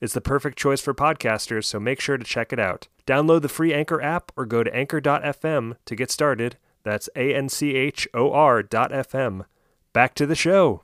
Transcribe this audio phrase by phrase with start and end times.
[0.00, 2.88] It's the perfect choice for podcasters, so make sure to check it out.
[3.06, 6.56] Download the free Anchor app or go to anchor.fm to get started.
[6.84, 9.46] That's A N C H O R dot FM.
[9.92, 10.83] Back to the show.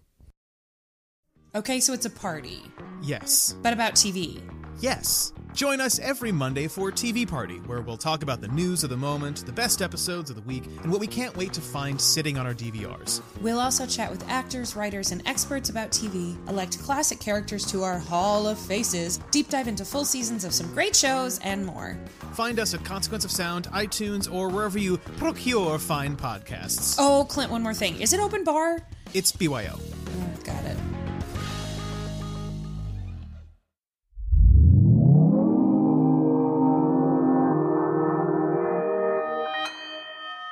[1.54, 2.62] Okay, so it's a party,
[3.02, 3.54] Yes.
[3.62, 4.40] but about TV.
[4.80, 5.32] Yes.
[5.52, 8.96] Join us every Monday for TV Party, where we'll talk about the news of the
[8.96, 12.38] moment, the best episodes of the week, and what we can't wait to find sitting
[12.38, 13.20] on our DVRs.
[13.40, 17.98] We'll also chat with actors, writers, and experts about TV, elect classic characters to our
[17.98, 21.98] Hall of Faces, deep dive into full seasons of some great shows, and more.
[22.34, 26.94] Find us at Consequence of Sound, iTunes, or wherever you procure fine podcasts.
[26.96, 28.00] Oh, Clint, one more thing.
[28.00, 28.78] Is it open bar?
[29.14, 29.76] It's BYO.
[29.80, 30.76] Oh, got it.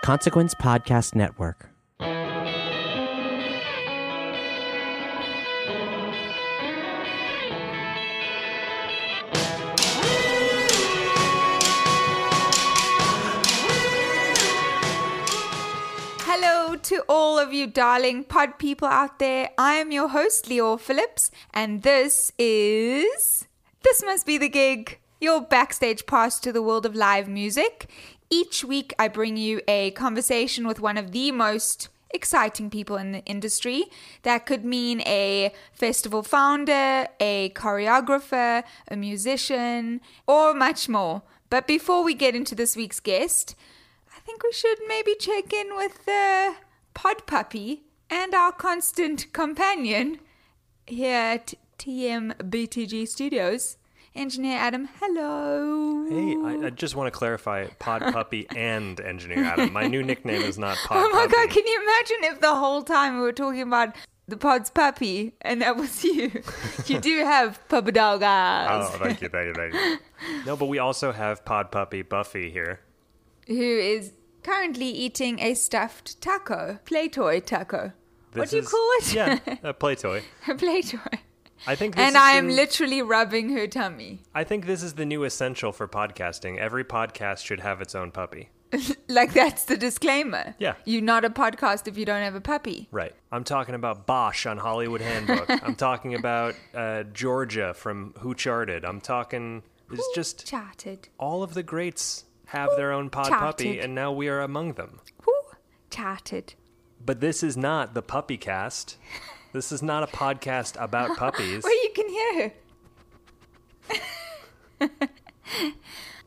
[0.08, 1.68] Consequence Podcast Network.
[16.22, 19.50] Hello to all of you darling pod people out there.
[19.58, 23.46] I am your host, Lior Phillips, and this is
[23.82, 27.90] This Must Be the Gig, your backstage pass to the world of live music.
[28.30, 33.12] Each week, I bring you a conversation with one of the most exciting people in
[33.12, 33.84] the industry.
[34.22, 41.22] That could mean a festival founder, a choreographer, a musician, or much more.
[41.48, 43.54] But before we get into this week's guest,
[44.14, 46.54] I think we should maybe check in with the
[46.92, 50.18] pod puppy and our constant companion
[50.86, 53.77] here at TMBTG Studios.
[54.18, 56.06] Engineer Adam, hello.
[56.08, 59.72] Hey, I, I just want to clarify Pod Puppy and Engineer Adam.
[59.72, 61.32] My new nickname is not Pod Oh my Puppy.
[61.32, 63.94] god, can you imagine if the whole time we were talking about
[64.26, 66.30] the pod's puppy and that was you?
[66.86, 68.90] you do have puppy dog eyes.
[68.92, 69.98] Oh, thank you, thank you, thank you.
[70.44, 72.80] No, but we also have Pod Puppy Buffy here.
[73.46, 74.12] Who is
[74.42, 77.92] currently eating a stuffed taco, play toy taco.
[78.32, 79.14] what This do you is- call it?
[79.14, 80.22] Yeah, a play toy.
[80.48, 81.20] a play toy.
[81.66, 84.20] I think this And I am the- literally rubbing her tummy.
[84.34, 86.58] I think this is the new essential for podcasting.
[86.58, 88.48] Every podcast should have its own puppy.
[89.10, 90.54] Like that's the disclaimer.
[90.58, 90.74] Yeah.
[90.84, 92.88] You're not a podcast if you don't have a puppy.
[92.90, 93.14] Right.
[93.32, 95.48] I'm talking about Bosch on Hollywood Handbook.
[95.64, 98.84] I'm talking about uh, Georgia from Who Charted.
[98.84, 99.62] I'm talking.
[99.90, 101.08] It's just Charted.
[101.18, 105.00] all of the greats have their own pod puppy, and now we are among them.
[105.22, 105.34] Who
[105.90, 106.52] charted?
[107.04, 108.98] But this is not the puppy cast.
[109.52, 111.64] This is not a podcast about puppies.
[111.64, 112.52] Well, you can hear
[114.80, 114.88] her.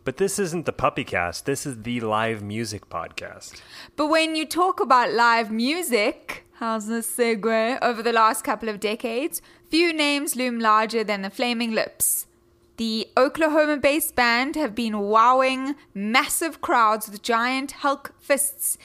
[0.04, 1.46] But this isn't the puppy cast.
[1.46, 3.62] This is the live music podcast.
[3.96, 7.78] But when you talk about live music, how's this segue?
[7.84, 12.26] Over the last couple of decades, few names loom larger than the Flaming Lips.
[12.78, 18.80] The Oklahoma based band have been wowing massive crowds with giant Hulk fists.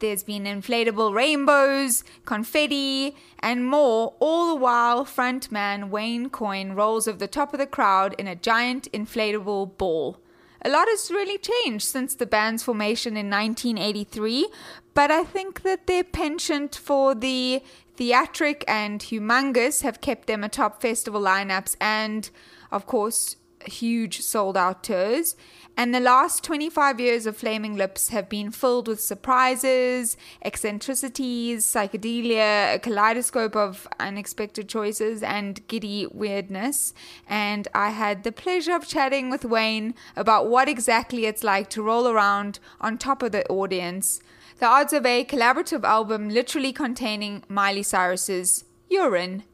[0.00, 7.18] There's been inflatable rainbows, confetti, and more, all the while frontman Wayne Coyne rolls over
[7.18, 10.18] the top of the crowd in a giant inflatable ball.
[10.62, 14.48] A lot has really changed since the band's formation in 1983,
[14.94, 17.62] but I think that their penchant for the
[17.96, 22.30] theatric and humongous have kept them atop festival lineups and,
[22.72, 23.36] of course,
[23.66, 25.36] huge sold out tours.
[25.76, 32.74] And the last 25 years of Flaming Lips have been filled with surprises, eccentricities, psychedelia,
[32.74, 36.92] a kaleidoscope of unexpected choices, and giddy weirdness.
[37.26, 41.82] And I had the pleasure of chatting with Wayne about what exactly it's like to
[41.82, 44.20] roll around on top of the audience.
[44.58, 49.44] The odds of a collaborative album literally containing Miley Cyrus's urine.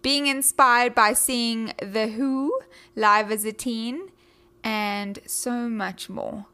[0.00, 2.58] Being inspired by seeing The Who
[2.96, 4.08] live as a teen
[4.64, 6.46] and so much more.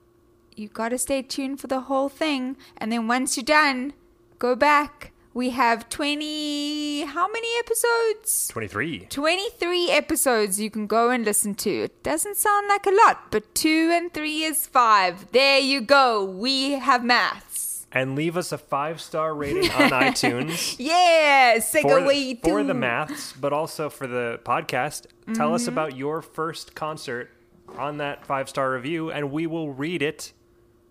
[0.56, 3.94] You gotta stay tuned for the whole thing, and then once you're done,
[4.38, 5.12] go back.
[5.32, 7.02] We have 20.
[7.04, 8.48] How many episodes?
[8.48, 9.06] 23.
[9.10, 11.70] 23 episodes you can go and listen to.
[11.84, 15.30] It doesn't sound like a lot, but two and three is five.
[15.30, 16.24] There you go.
[16.24, 17.86] We have maths.
[17.92, 20.74] And leave us a five star rating on iTunes.
[20.80, 25.06] Yeah, for, segue for to- the maths, but also for the podcast.
[25.34, 25.54] Tell Mm-hmm.
[25.54, 27.30] us about your first concert
[27.76, 30.32] on that five star review, and we will read it,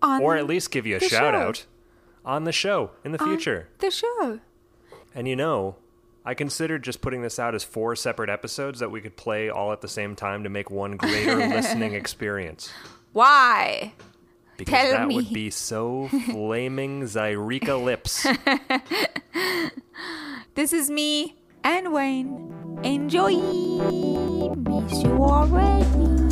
[0.02, 1.40] on or at least give you a shout show.
[1.40, 1.66] out
[2.24, 3.68] on the show in the future.
[3.78, 4.40] the show.
[5.14, 5.76] And you know,
[6.24, 9.72] I considered just putting this out as four separate episodes that we could play all
[9.72, 12.70] at the same time to make one greater listening experience.
[13.12, 13.92] Why?
[14.56, 18.26] Because Tell that would be so flaming Zaireeka lips.
[20.54, 22.80] This is me and Wayne.
[22.82, 23.30] Enjoy.
[23.30, 26.29] Miss you already.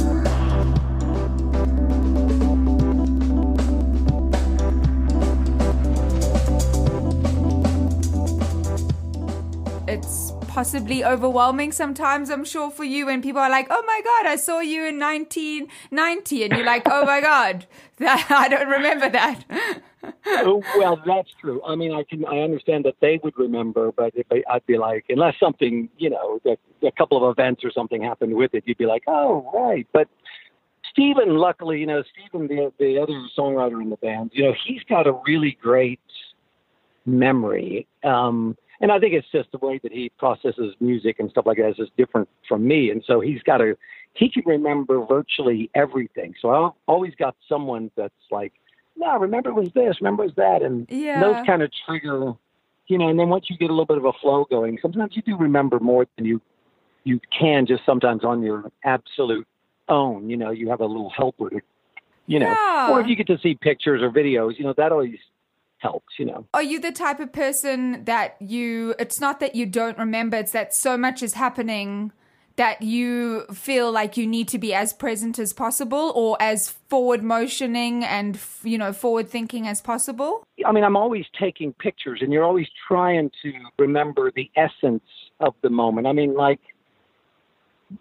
[9.89, 14.27] It's possibly overwhelming sometimes, I'm sure, for you when people are like, oh my God,
[14.27, 16.45] I saw you in 1990.
[16.45, 19.45] And you're like, oh my God, that, I don't remember that.
[20.27, 21.63] Oh, well, that's true.
[21.67, 24.77] I mean, I can I understand that they would remember, but if I, I'd be
[24.77, 28.65] like, unless something, you know, a, a couple of events or something happened with it,
[28.67, 29.87] you'd be like, oh, right.
[29.95, 30.09] But
[30.91, 34.83] Stephen, luckily, you know, Stephen, the the other songwriter in the band, you know, he's
[34.83, 36.01] got a really great
[37.07, 37.87] memory.
[38.05, 41.59] Um, and I think it's just the way that he processes music and stuff like
[41.59, 42.91] that is just different from me.
[42.91, 43.77] And so he's got to,
[44.15, 46.35] he can remember virtually everything.
[46.41, 48.53] So I've always got someone that's like,
[48.97, 50.63] no, remember it was this, remember it was that.
[50.63, 51.21] And Yeah.
[51.21, 52.33] those kind of trigger,
[52.87, 55.17] you know, and then once you get a little bit of a flow going, sometimes
[55.17, 56.41] you do remember more than you,
[57.05, 59.47] you can just sometimes on your absolute
[59.89, 61.51] own, you know, you have a little helper
[62.29, 62.93] you know, Yeah.
[62.93, 65.19] or if you get to see pictures or videos, you know, that always
[65.79, 66.47] helps, you know.
[66.55, 70.53] Are you the type of person that you, it's not that you don't remember, it's
[70.53, 72.13] that so much is happening
[72.57, 77.23] that you feel like you need to be as present as possible or as forward
[77.23, 80.45] motioning and, you know, forward thinking as possible?
[80.67, 85.05] I mean, I'm always taking pictures, and you're always trying to remember the essence
[85.39, 86.09] of the moment.
[86.09, 86.59] I mean, like,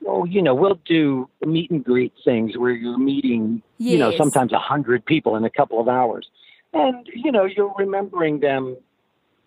[0.08, 4.54] oh, you know, we'll do meet and greet things where you're meeting, you know, sometimes
[4.54, 6.28] a hundred people in a couple of hours,
[6.78, 8.78] and you know, you're remembering them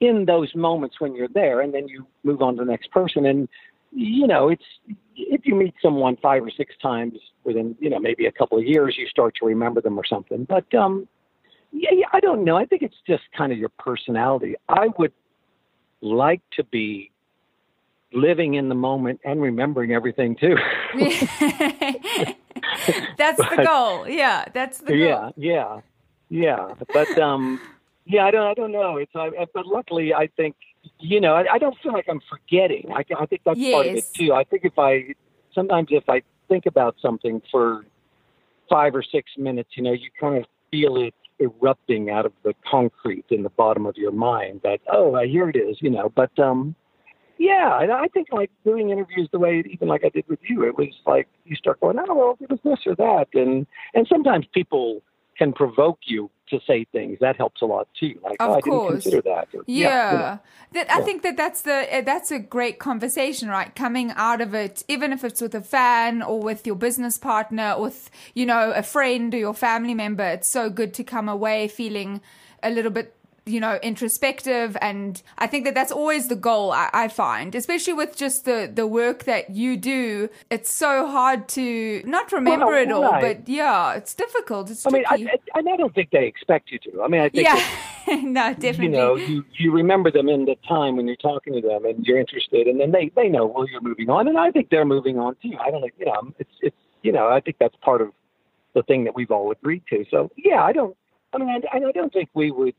[0.01, 3.27] in those moments when you're there, and then you move on to the next person,
[3.27, 3.49] and
[3.93, 4.65] you know, it's
[5.17, 8.65] if you meet someone five or six times within, you know, maybe a couple of
[8.65, 10.45] years, you start to remember them or something.
[10.45, 11.09] But um,
[11.73, 12.57] yeah, yeah, I don't know.
[12.57, 14.55] I think it's just kind of your personality.
[14.69, 15.13] I would
[16.01, 17.11] like to be
[18.13, 20.57] living in the moment and remembering everything too.
[23.17, 24.09] that's the goal.
[24.09, 24.97] Yeah, that's the goal.
[24.97, 25.81] yeah, yeah,
[26.31, 26.73] yeah.
[26.93, 27.61] But um,
[28.07, 28.97] yeah, I don't, I don't know.
[28.97, 30.57] It's, I, but luckily, I think,
[30.99, 32.91] you know, I, I don't feel like I'm forgetting.
[32.95, 34.33] I, I think that's part of it too.
[34.33, 35.15] I think if I
[35.55, 37.85] sometimes if I think about something for
[38.69, 42.55] five or six minutes, you know, you kind of feel it erupting out of the
[42.71, 44.61] concrete in the bottom of your mind.
[44.63, 46.11] That oh, here it is, you know.
[46.15, 46.75] But um,
[47.39, 50.79] yeah, I think like doing interviews the way even like I did with you, it
[50.79, 54.47] was like you start going, oh well, it was this or that, and and sometimes
[54.53, 55.03] people
[55.41, 57.17] can provoke you to say things.
[57.21, 58.15] That helps a lot too.
[58.23, 59.05] Like Of oh, I course.
[59.05, 59.49] didn't consider that.
[59.55, 60.39] Or, Yeah, you know.
[60.75, 61.05] that I Yeah.
[61.07, 63.75] think that that's the uh, that's a great conversation, right?
[63.75, 67.73] Coming out of it, even if it's with a fan or with your business partner,
[67.77, 71.29] or with you know a friend or your family member, it's so good to come
[71.29, 72.21] away feeling
[72.63, 73.15] a little bit
[73.47, 77.95] you know introspective and i think that that's always the goal I, I find especially
[77.95, 82.83] with just the the work that you do it's so hard to not remember Well,
[82.83, 83.39] it all right.
[83.39, 85.27] but yeah it's difficult it's I mean, I.
[85.55, 87.03] I, I don't think they expect you to.
[87.03, 87.63] I mean, I think yeah
[88.07, 91.53] that, no definitely you know you you remember them in the time when you're talking
[91.55, 94.39] to them and you're interested, and then they they know well you're moving on, and
[94.39, 95.53] I think they're moving on too.
[95.65, 98.11] I don't think you know it's it's you know I think that's part of
[98.75, 100.05] the thing that we've all agreed to.
[100.11, 100.97] So yeah, I don't.
[101.33, 102.75] I mean, I, I don't think we would.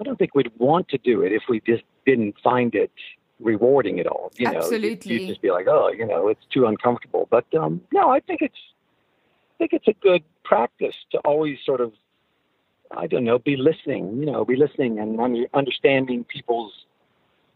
[0.00, 2.92] I don't think we'd want to do it if we just didn't find it
[3.40, 4.32] rewarding at all.
[4.36, 5.12] You know, You'd- Absolutely.
[5.20, 7.26] you'd, just be like, oh, you know, it's too uncomfortable.
[7.30, 8.58] But um, no, I think it's.
[9.54, 11.92] I think it's a good practice to always sort of,
[12.96, 14.18] I don't know, be listening.
[14.20, 15.18] You know, be listening and
[15.52, 16.72] understanding people's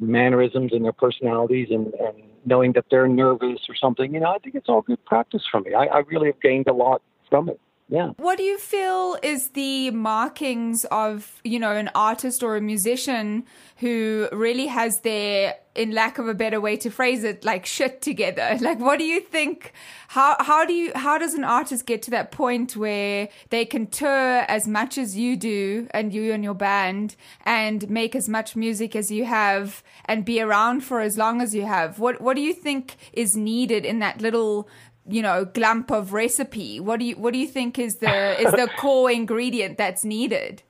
[0.00, 4.14] mannerisms and their personalities, and, and knowing that they're nervous or something.
[4.14, 5.74] You know, I think it's all good practice for me.
[5.74, 7.60] I, I really have gained a lot from it.
[7.92, 8.12] Yeah.
[8.16, 13.44] What do you feel is the markings of, you know, an artist or a musician
[13.76, 18.00] who really has their, in lack of a better way to phrase it, like shit
[18.00, 18.56] together?
[18.62, 19.74] Like, what do you think?
[20.08, 23.86] How, how do you, how does an artist get to that point where they can
[23.88, 28.56] tour as much as you do and you and your band and make as much
[28.56, 31.98] music as you have and be around for as long as you have?
[31.98, 34.66] What, what do you think is needed in that little
[35.08, 36.80] you know glump of recipe.
[36.80, 40.62] What do you what do you think is the is the core ingredient that's needed?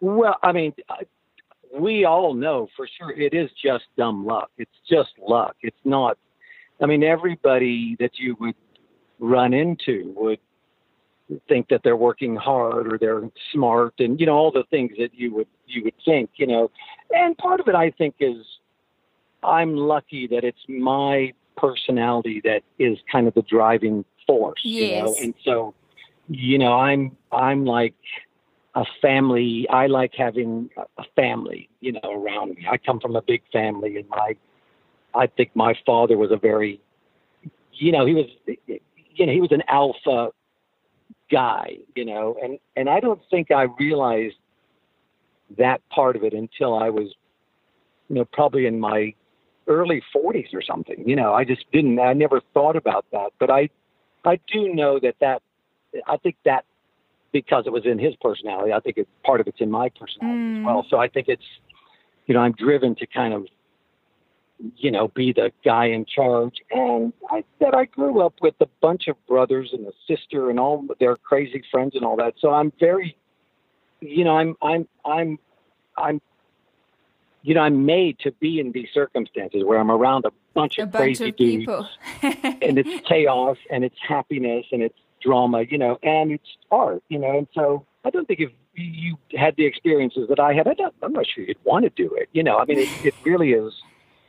[0.00, 0.74] Well i mean
[1.72, 4.50] we all know for sure it is just dumb luck.
[4.58, 5.56] It's just luck.
[5.62, 6.18] It's not
[6.80, 8.54] i mean everybody that you would
[9.18, 10.38] run into would
[11.48, 15.10] think that they're working hard or they're smart and you know all the things that
[15.12, 16.70] you would you would think you know.
[17.10, 18.36] And part of it i think is
[19.42, 24.60] i'm lucky that it's my personality that is kind of the driving force.
[24.64, 24.90] Yes.
[24.90, 25.14] You know?
[25.22, 25.74] And so,
[26.28, 27.94] you know, I'm I'm like
[28.74, 29.66] a family.
[29.70, 32.66] I like having a family, you know, around me.
[32.70, 34.36] I come from a big family, and my
[35.14, 36.80] I think my father was a very,
[37.72, 40.30] you know, he was, you know, he was an alpha
[41.30, 44.36] guy, you know, and and I don't think I realized
[45.56, 47.08] that part of it until I was,
[48.08, 49.14] you know, probably in my
[49.68, 51.02] early 40s or something.
[51.06, 51.98] You know, I just didn't.
[52.00, 53.68] I never thought about that, but I,
[54.24, 55.42] I do know that that.
[56.06, 56.64] I think that
[57.32, 60.38] because it was in his personality, I think it, part of it's in my personality
[60.38, 60.60] Mm.
[60.60, 60.86] as well.
[60.88, 61.44] So I think it's,
[62.26, 63.46] you know, I'm driven to kind of,
[64.76, 66.56] you know, be the guy in charge.
[66.70, 70.58] And I that I grew up with a bunch of brothers and a sister and
[70.58, 72.34] all their crazy friends and all that.
[72.38, 73.16] So I'm very,
[74.00, 75.38] you know, I'm I'm I'm
[75.96, 76.20] I'm
[77.42, 80.82] you know, I'm made to be in these circumstances where I'm around a bunch a
[80.82, 81.88] of bunch crazy of dudes, people
[82.22, 87.18] and it's chaos, and it's happiness, and it's drama, you know, and it's art, you
[87.18, 87.38] know.
[87.38, 90.94] And so I don't think if you had the experiences that I had, I don't,
[91.02, 92.58] I'm not sure you'd want to do it, you know.
[92.58, 93.72] I mean, it, it really is.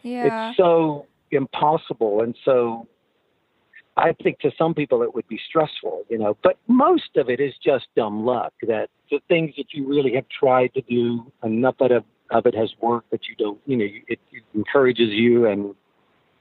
[0.03, 2.87] yeah It's so impossible, and so
[3.97, 6.37] I think to some people it would be stressful, you know.
[6.43, 8.53] But most of it is just dumb luck.
[8.61, 12.55] That the things that you really have tried to do, enough out of of it
[12.55, 15.75] has worked that you don't, you know, it, it encourages you, and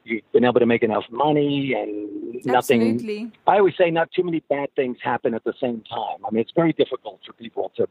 [0.05, 2.83] you've been able to make enough money, and nothing.
[2.83, 6.25] absolutely I always say not too many bad things happen at the same time.
[6.27, 7.87] I mean, it's very difficult for people to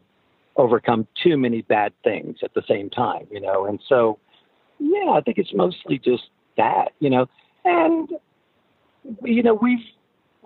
[0.55, 3.65] overcome too many bad things at the same time, you know.
[3.65, 4.19] And so,
[4.79, 6.23] yeah, I think it's mostly just
[6.57, 7.27] that, you know.
[7.65, 8.09] And
[9.23, 9.85] you know, we've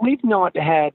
[0.01, 0.93] we've not had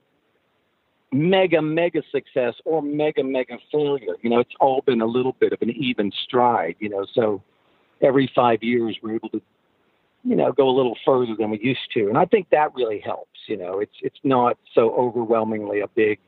[1.13, 4.17] mega mega success or mega mega failure.
[4.23, 7.07] You know, it's all been a little bit of an even stride, you know.
[7.15, 7.43] So
[8.03, 9.41] every 5 years we're able to
[10.25, 12.09] you know, go a little further than we used to.
[12.09, 13.79] And I think that really helps, you know.
[13.79, 16.19] It's it's not so overwhelmingly a big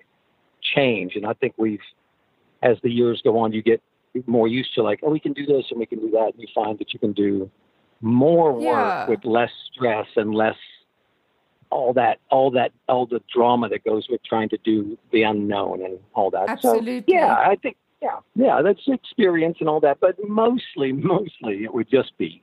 [0.75, 1.17] change.
[1.17, 1.81] And I think we've
[2.63, 3.83] as the years go on you get
[4.27, 6.41] more used to like, oh we can do this and we can do that and
[6.43, 7.51] you find that you can do
[8.01, 9.09] more work Yeah.
[9.09, 10.57] with less stress and less
[11.71, 15.85] all that all that all the drama that goes with trying to do the unknown
[15.85, 16.49] and all that.
[16.49, 17.01] Absolutely.
[17.01, 19.99] So yeah, I think yeah, yeah, that's experience and all that.
[20.01, 22.43] But mostly, mostly it would just be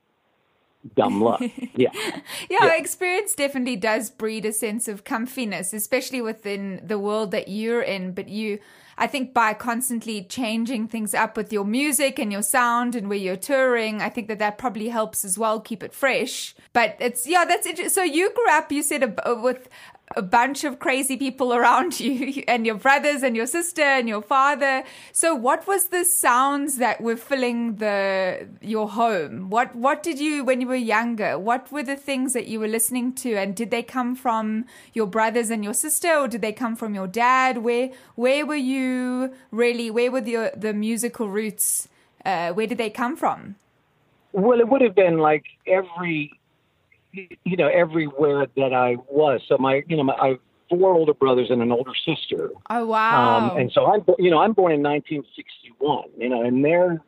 [0.95, 1.41] dumb luck.
[1.75, 1.89] Yeah.
[1.93, 2.17] yeah,
[2.49, 2.75] Yeah.
[2.75, 8.13] experience definitely does breed a sense of comfiness, especially within the world that you're in.
[8.13, 8.59] But you,
[8.97, 13.17] I think by constantly changing things up with your music and your sound and where
[13.17, 16.55] you're touring, I think that that probably helps as well keep it fresh.
[16.71, 17.89] But it's, yeah, that's interesting.
[17.89, 19.67] So you grew up, you said, with
[20.15, 24.21] a bunch of crazy people around you and your brothers and your sister and your
[24.21, 24.83] father.
[25.11, 29.49] So what was the sounds that were filling the your home?
[29.49, 31.39] What what did you when you were younger?
[31.39, 35.07] What were the things that you were listening to and did they come from your
[35.07, 37.59] brothers and your sister or did they come from your dad?
[37.59, 41.87] Where where were you really where were the the musical roots
[42.25, 43.55] uh, where did they come from?
[44.33, 46.31] Well, it would have been like every,
[47.43, 49.41] you know, everywhere that I was.
[49.47, 52.49] So my, you know, my, I have four older brothers and an older sister.
[52.69, 53.51] Oh wow.
[53.51, 57.01] Um, and so I'm, you know, I'm born in 1961, you know, and they're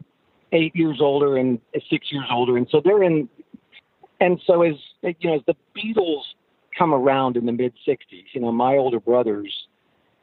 [0.52, 1.60] eight years older and
[1.90, 2.58] six years older.
[2.58, 3.30] And so they're in,
[4.20, 6.24] and so as, you know, as the Beatles
[6.78, 9.68] come around in the mid 60s, you know, my older brothers,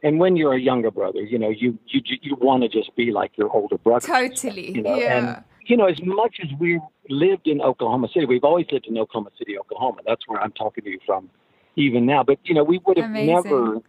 [0.03, 3.11] and when you're a younger brother, you know, you, you, you want to just be
[3.11, 4.07] like your older brother.
[4.07, 4.75] totally.
[4.75, 5.17] you know, yeah.
[5.17, 8.99] and you know, as much as we lived in Oklahoma City, we've always lived in
[8.99, 10.01] Oklahoma City, Oklahoma.
[10.07, 11.31] That's where I'm talking to you from,
[11.77, 12.23] even now.
[12.23, 13.35] But you know, we would have Amazing.
[13.35, 13.81] never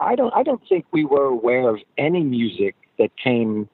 [0.00, 3.68] I don't I don't think we were aware of any music that came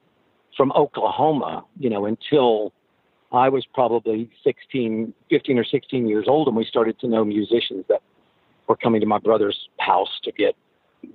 [0.56, 2.73] from Oklahoma, you know, until
[3.32, 7.85] I was probably 16, 15 or 16 years old, and we started to know musicians
[7.88, 8.02] that
[8.66, 10.56] were coming to my brother's house to get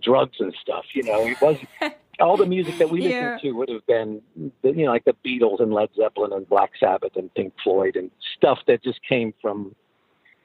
[0.02, 0.86] drugs and stuff.
[0.94, 1.58] You know, it was
[2.20, 3.10] all the music that we Yeah.
[3.10, 4.22] listened to would have been,
[4.64, 8.12] you know, like the Beatles and Led Zeppelin and Black Sabbath and Pink Floyd and
[8.38, 9.76] stuff that just came from.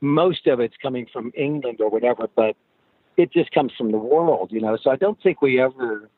[0.03, 2.57] Most of it's coming from England or whatever, but
[3.19, 4.79] it just comes from the world, you know.
[4.79, 6.09] So I don't think we ever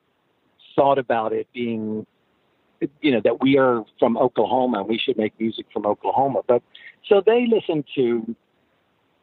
[0.77, 2.07] thought about it being,
[3.01, 6.43] you know, that we are from Oklahoma and we should make music from Oklahoma.
[6.47, 6.63] But
[7.09, 8.37] so they listened to,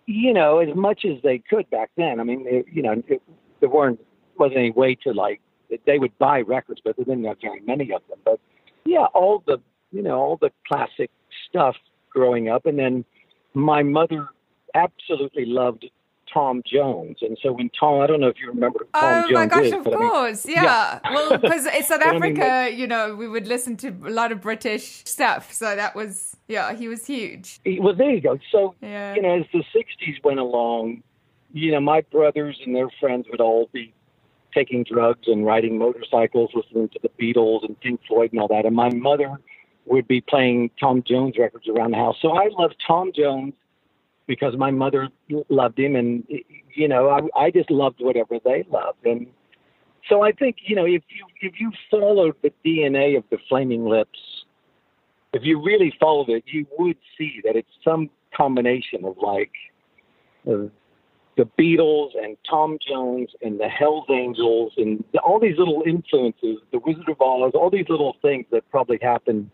[0.07, 2.19] you know, as much as they could back then.
[2.19, 3.21] I mean, it, you know, it,
[3.61, 3.99] there weren't
[4.37, 5.39] wasn't any way to like
[5.85, 8.19] they would buy records, but there didn't have very many of them.
[8.25, 8.39] But
[8.85, 9.57] yeah, all the
[9.91, 11.09] you know all the classic
[11.49, 11.75] stuff
[12.11, 13.05] growing up, and then
[13.53, 14.29] my mother
[14.75, 15.85] absolutely loved
[16.31, 19.31] Tom Jones, and so when Tom, I don't know if you remember Tom Oh Jones
[19.33, 20.45] my gosh, is, of but I mean, course.
[20.45, 20.99] yeah.
[21.11, 24.11] Well, because in South But I mean, Africa, you know, we would listen to a
[24.11, 25.51] lot of British stuff.
[25.51, 27.59] So that was, yeah, he was huge.
[27.79, 28.37] Well, there you go.
[28.51, 29.15] So, Yeah.
[29.15, 31.01] you know, as the 60s went along,
[31.51, 33.91] you know, my brothers and their friends would all be
[34.53, 38.65] taking drugs and riding motorcycles, listening to the Beatles and Pink Floyd and all that.
[38.65, 39.39] And my mother
[39.85, 42.17] would be playing Tom Jones records around the house.
[42.21, 43.53] So I loved Tom Jones
[44.27, 45.09] because my mother
[45.49, 45.95] loved him.
[45.95, 46.23] And,
[46.75, 49.05] you know, I, I just loved whatever they loved.
[49.05, 49.27] And
[50.07, 53.85] so I think, you know, if you, if you followed the DNA of the Flaming
[53.85, 54.19] Lips,
[55.33, 59.51] if you really followed it, you would see that it's some combination of like
[61.39, 66.79] the Beatles and Tom Jones and the Hells Angels and all these little influences, the
[66.79, 69.49] Wizard of Oz, all these little things that probably happened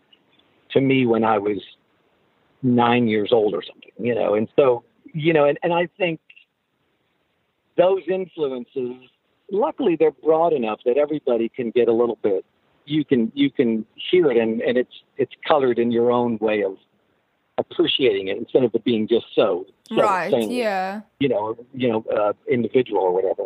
[0.72, 1.58] to me when I was
[2.60, 4.34] nine years old or something, you know.
[4.34, 4.82] And so,
[5.14, 6.18] you know, and, and I think
[7.76, 8.94] those influences,
[9.52, 12.44] luckily, they're broad enough that everybody can get a little bit.
[12.84, 16.64] You can you can hear it, and, and it's it's colored in your own way
[16.64, 16.78] of
[17.58, 20.50] appreciating it instead of it being just so, so right.
[20.50, 21.00] Yeah.
[21.20, 23.44] you know you know uh, individual or whatever.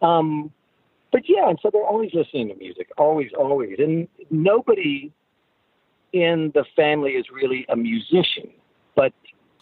[0.00, 0.52] Um,
[1.12, 5.12] but yeah, and so they're always listening to music, always, always, and nobody
[6.12, 8.50] in the family is really a musician,
[8.96, 9.12] but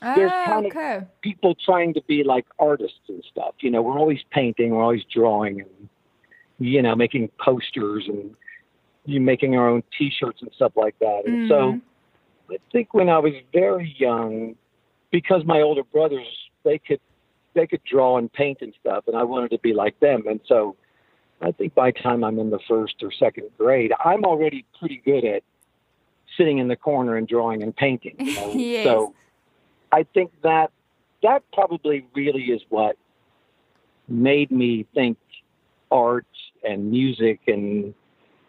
[0.01, 3.55] there's Ah, kind of people trying to be like artists and stuff.
[3.61, 5.89] You know, we're always painting, we're always drawing, and
[6.59, 8.35] you know, making posters and
[9.05, 11.23] you making our own T-shirts and stuff like that.
[11.27, 11.81] And so,
[12.51, 14.57] I think when I was very young,
[15.11, 16.27] because my older brothers
[16.65, 17.01] they could
[17.55, 20.25] they could draw and paint and stuff, and I wanted to be like them.
[20.29, 20.77] And so,
[21.41, 25.03] I think by the time I'm in the first or second grade, I'm already pretty
[25.05, 25.43] good at
[26.37, 28.15] sitting in the corner and drawing and painting.
[28.19, 28.53] You know?
[28.55, 28.85] Yes.
[28.85, 29.15] So
[29.93, 30.71] I think that
[31.23, 32.97] that probably really is what
[34.09, 35.19] made me think
[35.91, 36.27] art
[36.63, 37.95] and music and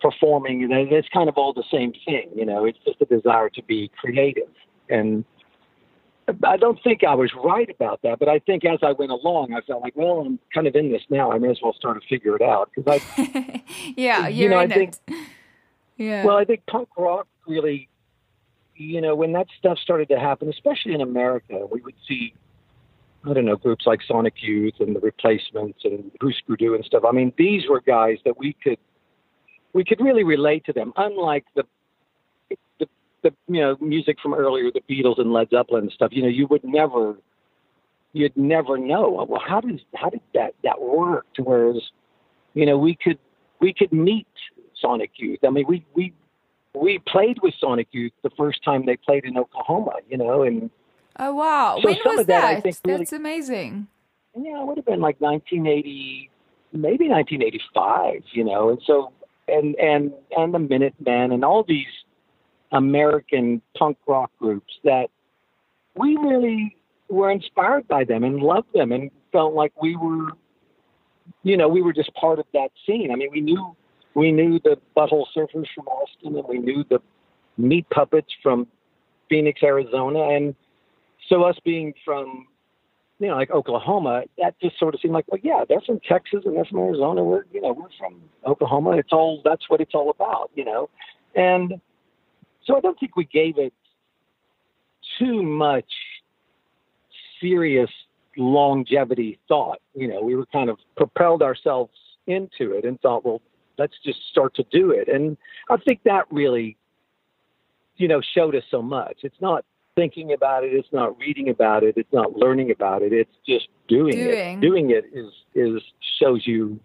[0.02, 0.64] performing.
[0.64, 2.66] And it's kind of all the same thing, you know.
[2.66, 4.50] It's just a desire to be creative,
[4.90, 5.24] and
[6.46, 8.20] I don't think I was right about that.
[8.20, 10.92] But I think as I went along, I felt like, well, I'm kind of in
[10.92, 11.32] this now.
[11.32, 13.64] I may as well start to figure it out because I
[13.98, 15.28] yeah, you you're know, I think- it.
[15.98, 16.26] Yeah.
[16.26, 17.88] Well, I think punk rock really,
[18.76, 22.34] you know, when that stuff started to happen, especially in America, we would see,
[23.24, 27.04] I don't know, groups like Sonic Youth and the Replacements and Hüsker Dü and stuff.
[27.08, 28.80] I mean, these were guys that we could,
[29.74, 30.94] we could really relate to them.
[30.98, 31.64] Unlike the,
[32.80, 32.88] the,
[33.24, 36.12] the you know, music from earlier, the Beatles and Led Zeppelin and stuff.
[36.14, 37.16] You know, you would never,
[38.14, 39.26] you'd never know.
[39.28, 41.26] Well, how does how did that that work?
[41.38, 41.82] Whereas,
[42.54, 43.20] you know, we could
[43.60, 44.28] we could meet
[44.80, 45.40] Sonic Youth.
[45.46, 46.14] I mean, we we
[46.74, 50.70] we played with Sonic Youth the first time they played in Oklahoma, you know, and
[51.20, 51.78] oh wow.
[51.82, 52.64] so when was that, I that?
[52.64, 53.88] think, really- That's amazing.
[54.36, 56.30] yeah, it would have been like 1980,
[56.74, 59.12] maybe 1985, you know, and so
[59.48, 61.86] and and and the Minutemen and all these
[62.72, 65.10] American punk rock groups that
[65.96, 66.76] we really
[67.10, 70.30] were inspired by them and loved them and felt like we were,
[71.44, 73.12] you know, we were just part of that scene.
[73.12, 73.76] I mean, we knew
[74.14, 77.00] we knew the Butthole Surfers from Austin and we knew the
[77.58, 78.68] Meat Puppets from
[79.30, 80.56] Phoenix, Arizona, and
[81.30, 82.48] so us being from
[83.22, 86.42] you know, like Oklahoma, that just sort of seemed like, well, yeah, they're from Texas
[86.44, 87.24] and they're from Arizona.
[87.24, 88.98] We're, you know, we're from Oklahoma.
[88.98, 90.90] It's all, that's what it's all about, you know?
[91.36, 91.80] And
[92.66, 93.74] so I don't think we gave it
[95.20, 95.86] too much
[97.40, 97.92] serious
[98.38, 99.78] longevity thought.
[99.94, 101.94] You know, we were kind of propelled ourselves
[102.26, 103.44] into it and thought, well,
[103.78, 105.08] let's just start to do it.
[105.08, 105.38] And
[105.70, 106.76] I think that really,
[107.98, 109.20] you know, showed us so much.
[109.22, 109.64] It's not
[109.96, 113.68] thinking about it, it's not reading about it, it's not learning about it, it's just
[113.88, 114.58] doing, Doing.
[114.58, 114.62] it.
[114.62, 115.82] Doing it is is
[116.20, 116.80] shows you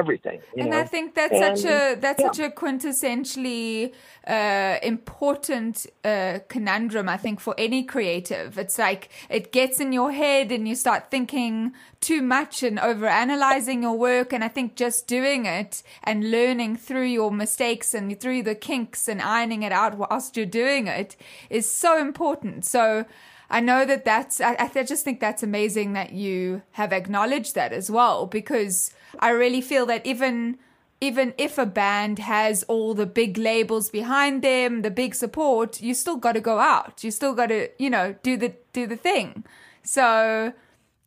[0.00, 0.38] everything.
[0.54, 0.80] You and know?
[0.80, 2.26] I think that's And, such a that's yeah.
[2.28, 3.92] such a quintessentially
[4.36, 7.06] uh, important uh, conundrum.
[7.16, 9.02] I think for any creative, it's like
[9.38, 13.98] it gets in your head and you start thinking too much and over analyzing your
[14.10, 14.32] work.
[14.34, 19.08] And I think just doing it and learning through your mistakes and through the kinks
[19.08, 21.16] and ironing it out whilst you're doing it
[21.50, 22.64] is so important.
[22.64, 23.06] So.
[23.48, 27.72] I know that that's, I, I just think that's amazing that you have acknowledged that
[27.72, 30.58] as well, because I really feel that even,
[31.00, 35.94] even if a band has all the big labels behind them, the big support, you
[35.94, 37.04] still got to go out.
[37.04, 39.44] You still got to, you know, do the, do the thing.
[39.82, 40.52] So,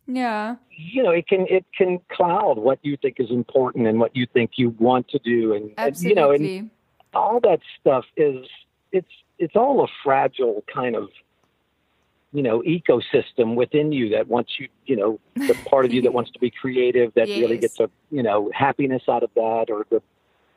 [0.08, 0.56] yeah.
[0.80, 4.26] you know, it can it can cloud what you think is important and what you
[4.26, 6.72] think you want to do, and, and you know, and
[7.14, 8.48] all that stuff is
[8.92, 11.10] it's it's all a fragile kind of
[12.32, 16.14] you know ecosystem within you that wants you you know the part of you that
[16.14, 19.86] wants to be creative that really gets a you know happiness out of that or
[19.90, 20.02] the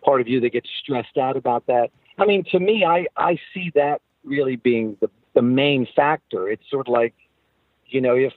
[0.05, 1.91] part of you that gets stressed out about that.
[2.19, 6.49] I mean to me i i see that really being the the main factor.
[6.49, 7.15] It's sort of like
[7.87, 8.33] you know if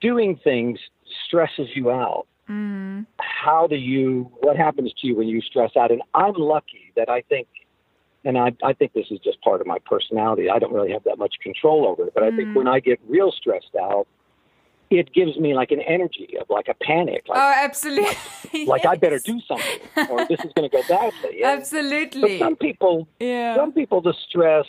[0.00, 0.78] doing things
[1.26, 3.06] stresses you out Mm.
[3.20, 5.92] how do you what happens to you when you stress out?
[5.92, 7.46] And i'm lucky that i think
[8.24, 11.04] and I, I think this is just part of my personality i don't really have
[11.04, 12.54] that much control over it but i think mm.
[12.54, 14.06] when i get real stressed out
[14.90, 18.66] it gives me like an energy of like a panic like, Oh, absolutely.
[18.66, 19.80] like i better do something
[20.10, 22.38] or this is going to go badly And- but Absolutely.
[22.38, 23.56] some people Yeah.
[23.56, 24.66] some people the stress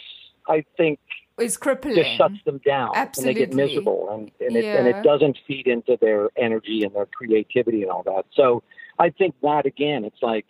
[0.47, 0.99] i think
[1.39, 1.95] Is crippling.
[1.95, 3.43] just shuts them down absolutely.
[3.43, 6.93] and they get miserable and, and, it, and it doesn't feed into their energy and
[6.95, 8.63] their creativity and all that so
[8.99, 10.45] i think that again it's like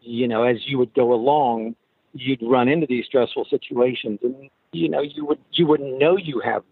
[0.00, 1.74] you know as you would go along
[2.20, 6.40] you'd run into these stressful situations and you know you would you wouldn't know you
[6.40, 6.62] have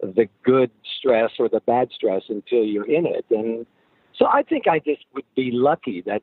[0.00, 3.66] the good stress or the bad stress until you're in it and
[4.16, 6.22] so i think i just would be lucky that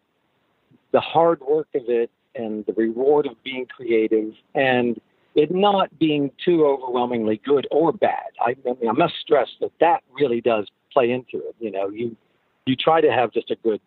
[0.92, 5.00] the hard work of it and the reward of being creative and
[5.36, 8.32] it not being too overwhelmingly good or bad.
[8.40, 11.56] I, I mean, I must stress that that really does play into it.
[11.60, 12.16] You know, you
[12.66, 13.80] you try to have just a good,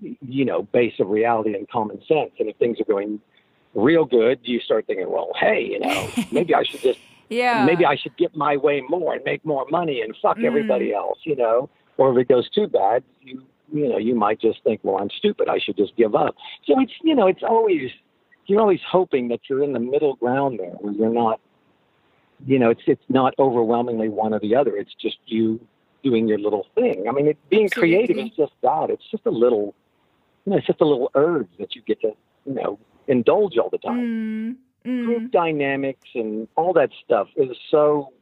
[0.00, 2.32] you know, base of reality and common sense.
[2.38, 3.20] And if things are going
[3.74, 7.64] real good, you start thinking, well, hey, you know, maybe I should just Yeah.
[7.64, 10.44] maybe I should get my way more and make more money and fuck mm.
[10.44, 11.70] everybody else, you know.
[11.96, 15.08] Or if it goes too bad, you you know, you might just think, well, I'm
[15.08, 15.48] stupid.
[15.48, 16.34] I should just give up.
[16.66, 17.90] So it's you know, it's always
[18.46, 21.40] you're always hoping that you're in the middle ground there, where you're not,
[22.46, 24.76] you know, it's it's not overwhelmingly one or the other.
[24.76, 25.60] It's just you
[26.02, 27.06] doing your little thing.
[27.08, 28.30] I mean, it, being creative Absolutely.
[28.30, 28.90] is just that.
[28.90, 29.74] It's just a little,
[30.44, 32.12] you know, it's just a little urge that you get to,
[32.44, 35.04] you know, indulge all the time Mm, mm.
[35.04, 38.12] group dynamics and all that stuff is so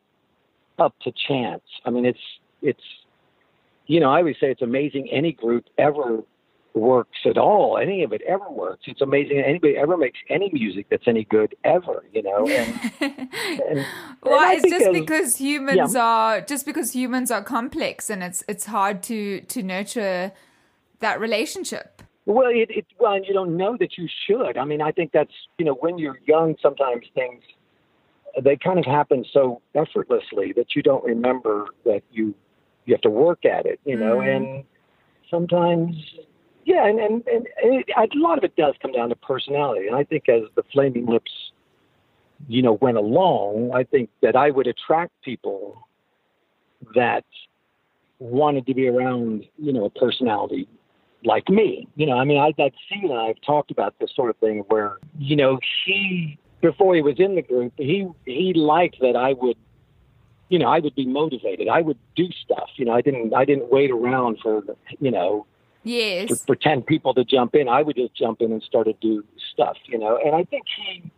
[0.79, 1.63] up to chance.
[1.85, 2.21] I mean, it's
[2.63, 2.83] it's
[3.87, 6.23] you know I always say it's amazing any group ever
[6.75, 7.79] works at all.
[7.79, 8.85] Any of it ever works.
[8.87, 12.05] It's amazing anybody ever makes any music that's any good ever.
[12.13, 13.87] You know, and, and
[14.23, 18.67] Well, and it's just because humans are just because humans are complex and it's it's
[18.67, 20.33] hard to to nurture
[21.01, 22.03] that relationship.
[22.31, 24.57] Well, it, it well, and you don't know that you should.
[24.57, 27.43] I mean, I think that's you know when you're young, sometimes things
[28.41, 32.33] they kind of happen so effortlessly that you don't remember that you
[32.87, 33.81] you have to work at it.
[33.85, 34.45] You know, mm-hmm.
[34.45, 34.65] and
[35.29, 35.97] sometimes
[36.65, 39.89] yeah, and and, and it, a lot of it does come down to personality.
[39.89, 41.33] And I think as the Flaming Lips,
[42.47, 45.85] you know, went along, I think that I would attract people
[46.95, 47.25] that
[48.21, 50.69] wanted to be around, you know, a personality
[51.25, 51.89] like me.
[51.97, 54.99] You know, I mean, I, that scene I've talked about this sort of thing where,
[55.19, 59.57] you know, he before he was in the group, he he liked that I would,
[60.49, 61.69] you know, I would be motivated.
[61.69, 62.71] I would do stuff.
[62.77, 64.63] You know, I didn't I didn't wait around for
[65.01, 65.47] you know
[65.83, 66.45] to Yes.
[66.45, 67.69] pretend people to jump in.
[67.69, 69.77] I would just jump in and start to do stuff.
[69.87, 71.11] You know, and I think he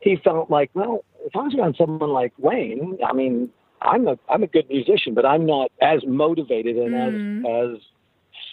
[0.00, 3.50] he felt like, well, if I was around someone like Wayne, I mean,
[3.80, 7.46] I'm a I'm a good musician, but I'm not as motivated and mm-hmm.
[7.46, 7.80] as as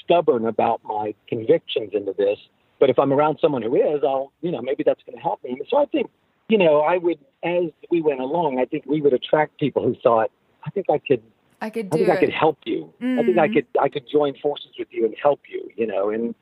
[0.09, 2.39] stubborn about my convictions into this.
[2.79, 5.43] But if I'm around someone who is, I'll you know maybe that's going to help
[5.43, 5.59] me.
[5.69, 6.09] So I think
[6.47, 9.95] you know I would as we went along, I think we would attract people who
[10.01, 10.31] thought,
[10.65, 11.21] I think I could
[11.61, 12.93] I could I think I could help you.
[13.01, 13.53] I think I mm.
[13.53, 16.09] could I could join forces with you and help you, you know.
[16.09, 16.33] And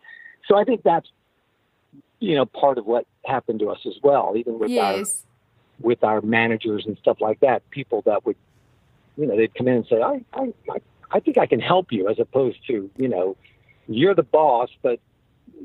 [0.47, 1.09] so I think that's
[2.19, 5.03] you know part of what happened to us as well, even with our
[5.81, 7.67] with our managers and stuff like that.
[7.71, 8.37] People that would
[9.17, 11.91] you know they'd come in and say, I I I, I think I can help
[11.91, 13.35] you, as opposed to you know
[13.87, 14.99] you're the boss, but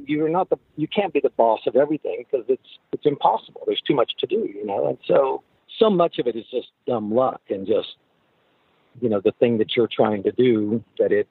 [0.06, 3.62] you're not the you can't be the boss of everything because it's it's impossible.
[3.66, 4.88] There's too much to do, you know.
[4.88, 5.42] And so
[5.78, 7.96] so much of it is just dumb luck and just
[9.00, 11.28] you know the thing that you're trying to do that it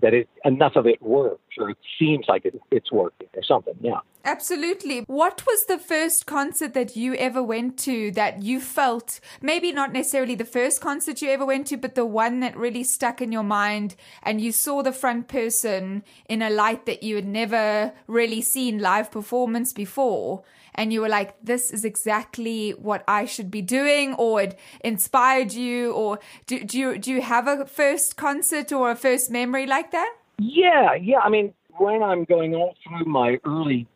[0.00, 3.74] that it enough of it works sure it seems like it, it's working or something.
[3.80, 4.00] Yeah.
[4.24, 5.00] Absolutely.
[5.00, 9.92] What was the first concert that you ever went to that you felt, maybe not
[9.92, 13.32] necessarily the first concert you ever went to, but the one that really stuck in
[13.32, 17.92] your mind and you saw the front person in a light that you had never
[18.06, 20.42] really seen live performance before?
[20.74, 25.52] And you were like, this is exactly what I should be doing, or it inspired
[25.52, 29.66] you, or do, do you, do you have a first concert or a first memory
[29.66, 30.16] like that?
[30.38, 31.18] Yeah, yeah.
[31.18, 33.86] I mean, when I'm going all through my early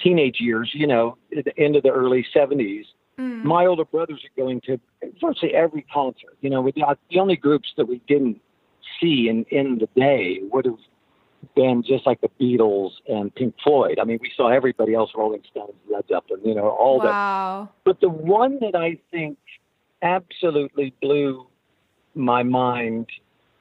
[0.00, 2.84] teenage years, you know, at the end of the early 70s,
[3.18, 3.42] mm.
[3.42, 4.80] my older brothers are going to
[5.20, 6.36] virtually every concert.
[6.40, 8.40] You know, with the, the only groups that we didn't
[9.00, 10.78] see in, in the day would have
[11.54, 13.98] been just like the Beatles and Pink Floyd.
[14.00, 17.68] I mean, we saw everybody else, Rolling Stones, Led Zeppelin, you know, all wow.
[17.68, 17.84] that.
[17.84, 19.38] But the one that I think
[20.02, 21.46] absolutely blew
[22.14, 23.08] my mind,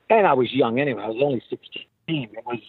[0.09, 2.59] and I was young anyway, I was only 16, it was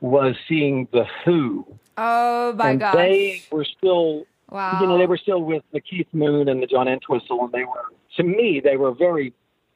[0.00, 1.66] was seeing the Who
[2.00, 2.94] Oh my gosh!
[2.94, 4.80] They were still, wow.
[4.80, 7.64] you know, they were still with the Keith Moon and the John Entwistle, and they
[7.64, 9.34] were, to me, they were very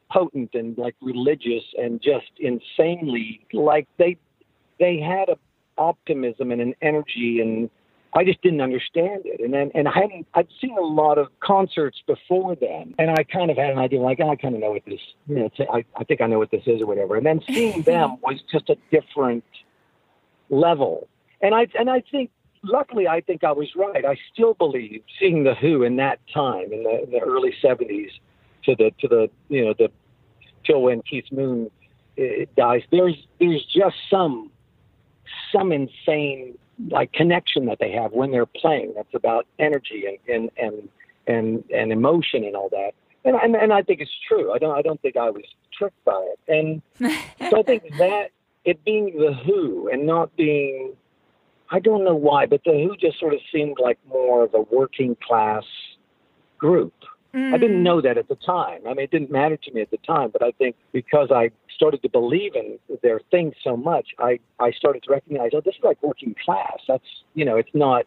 [0.09, 4.15] potent and like religious and just insanely like they
[4.79, 5.37] they had a
[5.77, 7.69] optimism and an energy and
[8.15, 9.41] I just didn't understand it.
[9.41, 13.23] And then, and I hadn't, I'd seen a lot of concerts before then, and I
[13.23, 15.49] kind of had an idea, like, oh, I kind of know what this, you know,
[15.71, 17.15] I, I think I know what this is or whatever.
[17.15, 19.43] And then seeing them was just a different
[20.49, 21.07] level
[21.43, 22.31] and I and I think
[22.63, 24.03] luckily I think I was right.
[24.03, 28.09] I still believe seeing the Who in that time in the, in the early '70s
[28.63, 29.91] to the to the you know the
[30.65, 31.69] till when Keith Moon
[32.17, 32.23] uh,
[32.57, 32.81] dies.
[32.89, 34.49] There's there's just some
[35.51, 36.57] some insane
[36.89, 38.93] like connection that they have when they're playing.
[38.95, 40.89] That's about energy and and and
[41.25, 42.91] and, and emotion and all that.
[43.25, 44.51] And, and and I think it's true.
[44.51, 45.43] I don't I don't think I was
[45.77, 46.39] tricked by it.
[46.47, 46.81] And
[47.49, 48.31] so I think that
[48.65, 50.93] it being the Who and not being
[51.69, 54.61] I don't know why, but the Who just sort of seemed like more of a
[54.61, 55.63] working class
[56.57, 56.93] group.
[57.33, 57.53] Mm.
[57.53, 58.81] I didn't know that at the time.
[58.85, 61.49] I mean, it didn't matter to me at the time, but I think because I
[61.75, 65.75] started to believe in their thing so much, I, I started to recognize, oh, this
[65.75, 66.77] is like working class.
[66.87, 68.05] That's, you know, it's not,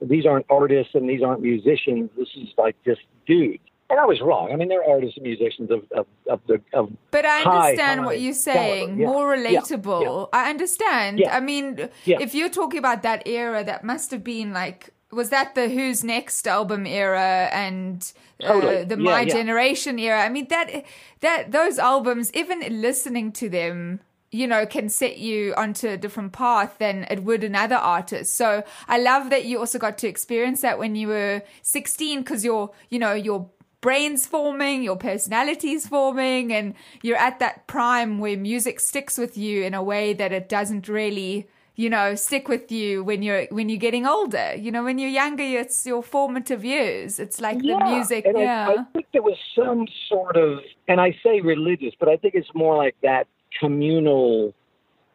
[0.00, 2.10] these aren't artists and these aren't musicians.
[2.16, 4.52] This is like just dudes and I was wrong.
[4.52, 6.92] I mean, they're artists and musicians of of, of the of.
[7.10, 8.98] But I understand high what you're saying.
[8.98, 9.06] Yeah.
[9.06, 10.02] More relatable.
[10.02, 10.10] Yeah.
[10.10, 10.24] Yeah.
[10.32, 11.24] I understand.
[11.30, 14.90] I mean, if you're talking about that era, that must have been like.
[15.12, 18.84] Was that the Who's Next album era and uh, totally.
[18.84, 20.20] the My Generation era?
[20.22, 20.84] I mean that
[21.20, 24.00] that those albums, even listening to them,
[24.32, 28.34] you know, can set you onto a different path than it would another artist.
[28.36, 32.44] So I love that you also got to experience that when you were 16 because
[32.44, 33.48] you're, you know, you're
[33.80, 39.62] brain's forming, your personality's forming, and you're at that prime where music sticks with you
[39.62, 43.68] in a way that it doesn't really you know stick with you when you're when
[43.68, 47.78] you're getting older you know when you're younger it's your formative years it's like yeah.
[47.78, 51.40] the music and yeah I, I think there was some sort of and i say
[51.40, 53.28] religious but i think it's more like that
[53.60, 54.54] communal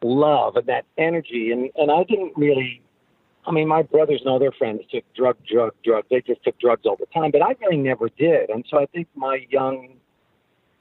[0.02, 2.80] love and that energy and and i didn't really
[3.44, 6.04] I mean, my brothers and all their friends took drug, drug, drug.
[6.10, 8.50] They just took drugs all the time, but I really never did.
[8.50, 9.96] And so I think my young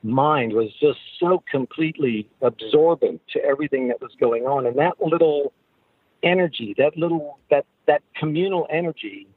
[0.03, 4.67] mind was just so completely absorbent to everything that was going on.
[4.67, 5.53] And that little
[6.23, 9.27] energy, that little, that, that communal energy,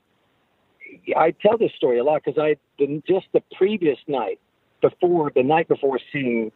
[1.17, 2.57] I tell this story a lot because I,
[3.07, 4.39] just the previous night
[4.81, 6.53] before, the night before seeing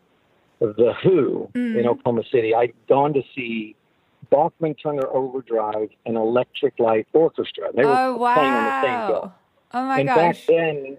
[0.61, 1.79] The Who mm.
[1.79, 3.75] in Oklahoma City, I'd gone to see
[4.31, 7.71] Bachman Turner Overdrive and Electric Light Orchestra.
[7.75, 8.35] They were oh, wow.
[8.35, 9.35] playing on the same bill.
[9.73, 10.17] Oh my and gosh.
[10.17, 10.99] back then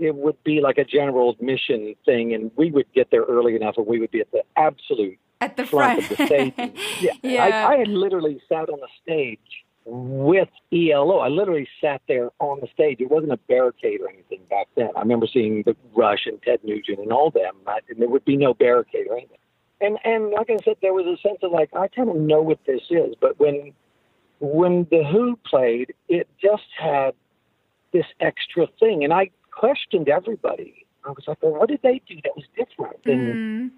[0.00, 3.76] it would be like a general admission thing and we would get there early enough
[3.76, 6.10] and we would be at the absolute at the front, front.
[6.10, 6.54] of the stage.
[7.00, 7.12] yeah.
[7.22, 7.44] yeah.
[7.44, 9.38] I, I had literally sat on the stage
[9.86, 11.18] with ELO.
[11.18, 13.00] I literally sat there on the stage.
[13.00, 14.90] It wasn't a barricade or anything back then.
[14.96, 18.36] I remember seeing the Rush and Ted Nugent and all them, and there would be
[18.36, 19.38] no barricade or anything
[19.84, 22.42] and and like I said, there was a sense of like I kind of know
[22.42, 23.72] what this is, but when
[24.40, 27.14] when the Who played, it just had
[27.92, 30.86] this extra thing, and I questioned everybody.
[31.06, 33.00] I was like, well, what did they do that was different?
[33.04, 33.74] And mm.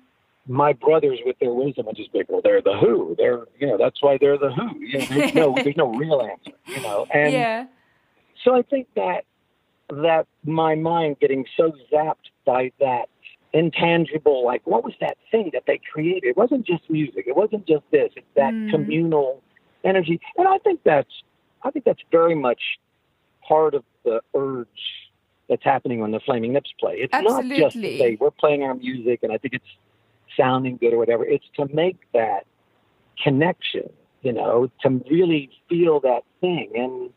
[0.49, 3.15] My brothers, with their wisdom, would just be, well, they're the Who.
[3.19, 4.79] They're you know that's why they're the Who.
[4.79, 6.57] You know, there's no there's no real answer.
[6.67, 7.67] You know, and yeah.
[8.45, 9.25] so I think that
[9.91, 13.09] that my mind getting so zapped by that
[13.53, 16.25] intangible, like what was that thing that they created?
[16.25, 17.25] It wasn't just music.
[17.27, 18.13] It wasn't just this.
[18.17, 18.71] It's that mm.
[18.71, 19.43] communal
[19.85, 21.23] energy, and I think that's
[21.63, 22.61] I think that's very much
[23.47, 24.69] part of the urge
[25.49, 26.95] that's happening when the Flaming Lips play.
[26.95, 27.49] It's Absolutely.
[27.49, 29.65] not just to say we're playing our music and I think it's
[30.37, 31.25] sounding good or whatever.
[31.25, 32.47] It's to make that
[33.23, 33.91] connection.
[34.23, 36.71] you know, to really feel that thing.
[36.75, 37.11] And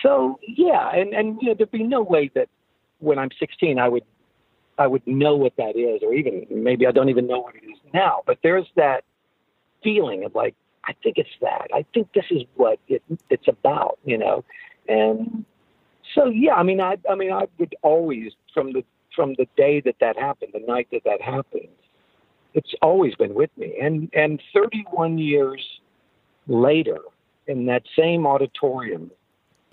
[0.00, 2.48] so, yeah, and, and you know, there'd be no way that
[3.00, 4.04] when I'm 16, I would,
[4.78, 7.64] I would know what that is, or even maybe I don't even know what it
[7.64, 8.22] is now.
[8.26, 9.02] But there's that
[9.82, 11.68] feeling of like, I think it's that.
[11.74, 14.44] I think this is what it, it's about, you know.
[14.88, 15.44] And
[16.14, 18.84] so, yeah, I mean, I, I mean, I would always from the
[19.16, 21.68] from the day that that happened, the night that that happened,
[22.54, 23.74] it's always been with me.
[23.80, 25.62] And and 31 years
[26.46, 26.98] later,
[27.46, 29.10] in that same auditorium,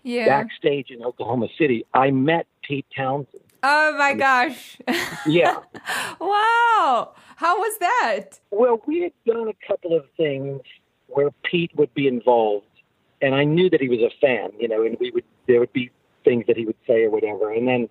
[0.04, 0.26] Yeah.
[0.26, 3.44] backstage in Oklahoma City, I met Pete Townshend.
[3.63, 4.78] Oh my gosh.
[5.28, 5.58] Yeah.
[6.20, 7.12] wow.
[7.36, 8.39] How was that?
[8.52, 10.62] well, we had done a couple of things
[11.08, 12.65] where Pete would be involved,
[13.22, 15.74] and I knew that he was a fan, you know, and we would there would
[15.74, 15.91] be
[16.24, 17.89] things that he would say or whatever, and then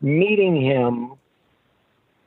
[0.00, 1.14] meeting him,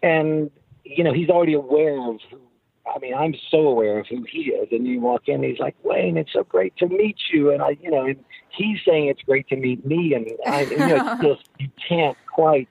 [0.03, 0.51] and
[0.85, 2.39] you know, he's already aware of who.
[2.87, 5.59] I mean, I'm so aware of who he is, and you walk in, and he's
[5.59, 9.07] like, Wayne, it's so great to meet you, and I, you know, and he's saying
[9.07, 12.69] it's great to meet me, and I, you know, it's just you can't quite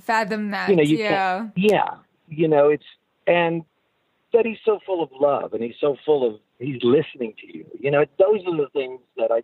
[0.00, 0.68] Fathom that.
[0.68, 1.38] you know, you yeah.
[1.38, 1.88] can't, yeah,
[2.28, 2.84] you know, it's,
[3.26, 3.64] and
[4.32, 7.66] that he's so full of love and he's so full of, he's listening to you.
[7.78, 9.42] You know, those are the things that I,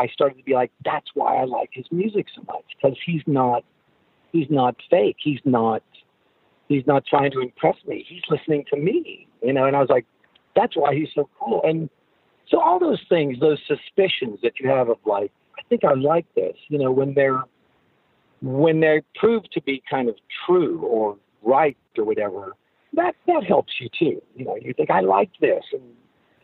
[0.00, 3.22] I started to be like, that's why I like his music so much because he's
[3.26, 3.64] not,
[4.32, 5.16] he's not fake.
[5.18, 5.82] He's not,
[6.70, 8.06] he's not trying to impress me.
[8.08, 10.06] He's listening to me, you know, and I was like,
[10.54, 11.60] that's why he's so cool.
[11.64, 11.90] And
[12.48, 16.26] so all those things, those suspicions that you have of like, I think I like
[16.34, 17.42] this, you know, when they're,
[18.40, 20.14] when they prove to be kind of
[20.46, 22.54] true or right or whatever,
[22.94, 24.22] that that helps you too.
[24.36, 25.82] You know, you think I like this and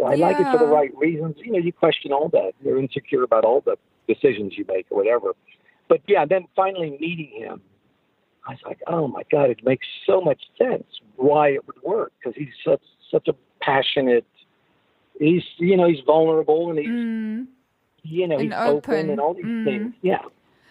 [0.04, 1.36] I like it for the right reasons.
[1.38, 2.52] You know, you question all that.
[2.62, 5.34] You're insecure about all the decisions you make or whatever.
[5.88, 7.62] But yeah, then finally meeting him,
[8.46, 10.84] I was like, oh my god, it makes so much sense
[11.16, 14.26] why it would work because he's such such a passionate.
[15.18, 17.46] He's you know he's vulnerable and he's Mm.
[18.02, 18.76] you know And he's open.
[18.76, 19.10] open.
[19.10, 19.64] and all these Mm.
[19.64, 19.94] things.
[20.02, 20.22] Yeah,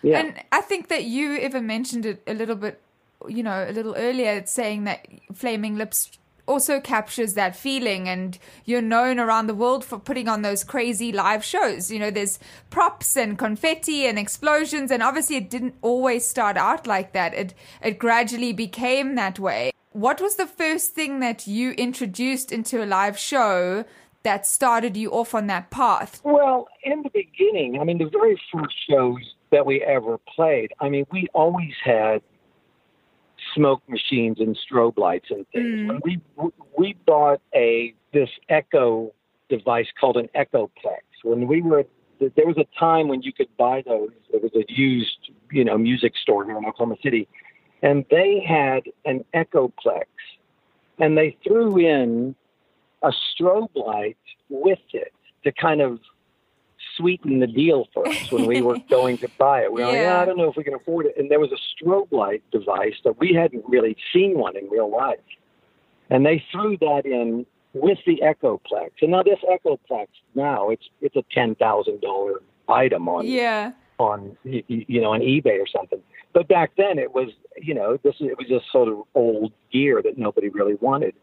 [0.03, 0.19] yeah.
[0.19, 2.79] And I think that you even mentioned it a little bit,
[3.27, 8.81] you know, a little earlier, saying that Flaming Lips also captures that feeling and you're
[8.81, 11.91] known around the world for putting on those crazy live shows.
[11.91, 16.87] You know, there's props and confetti and explosions and obviously it didn't always start out
[16.87, 17.33] like that.
[17.33, 19.71] It it gradually became that way.
[19.91, 23.85] What was the first thing that you introduced into a live show
[24.23, 26.19] that started you off on that path?
[26.23, 30.89] Well, in the beginning, I mean, the very first shows that we ever played, I
[30.89, 32.21] mean, we always had
[33.55, 35.65] smoke machines and strobe lights and things.
[35.65, 35.87] Mm.
[35.87, 36.21] When we
[36.77, 39.13] we bought a this Echo
[39.49, 41.01] device called an Echoplex.
[41.23, 41.85] When we were
[42.19, 44.09] there was a time when you could buy those.
[44.31, 47.27] There was a used, you know, music store here in Oklahoma City,
[47.81, 50.05] and they had an Echoplex,
[50.99, 52.35] and they threw in
[53.01, 54.17] a strobe light
[54.49, 55.13] with it
[55.43, 55.99] to kind of
[56.97, 59.71] sweeten the deal for us when we were going to buy it.
[59.71, 60.15] We were like, Yeah.
[60.17, 61.15] yeah, I don't know if we can afford it.
[61.17, 64.89] And there was a strobe light device that we hadn't really seen one in real
[64.91, 65.19] life.
[66.09, 68.91] And they threw that in with the Echoplex.
[69.01, 73.71] And now this Echoplex now it's it's a ten thousand dollar item on Yeah.
[73.99, 75.99] on you know on eBay or something.
[76.33, 80.01] But back then it was you know this it was just sort of old gear
[80.03, 81.15] that nobody really wanted,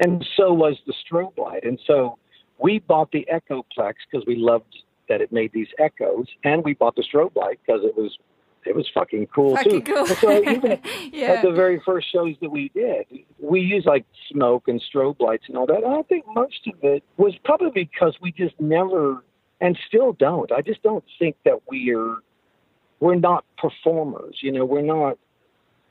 [0.00, 1.64] and so was the strobe light.
[1.64, 2.18] And so
[2.58, 4.74] we bought the Echoplex because we loved
[5.08, 8.16] that it made these echoes, and we bought the strobe light because it was
[8.64, 9.94] it was fucking cool Fucking too.
[9.94, 10.06] cool.
[10.06, 10.80] So even at,
[11.14, 11.26] Yeah.
[11.34, 13.06] at the very first shows that we did,
[13.38, 15.84] we used like smoke and strobe lights and all that.
[15.84, 19.22] And I think most of it was probably because we just never,
[19.60, 20.50] and still don't.
[20.50, 22.16] I just don't think that we're
[22.98, 24.38] we're not performers.
[24.42, 25.16] You know, we're not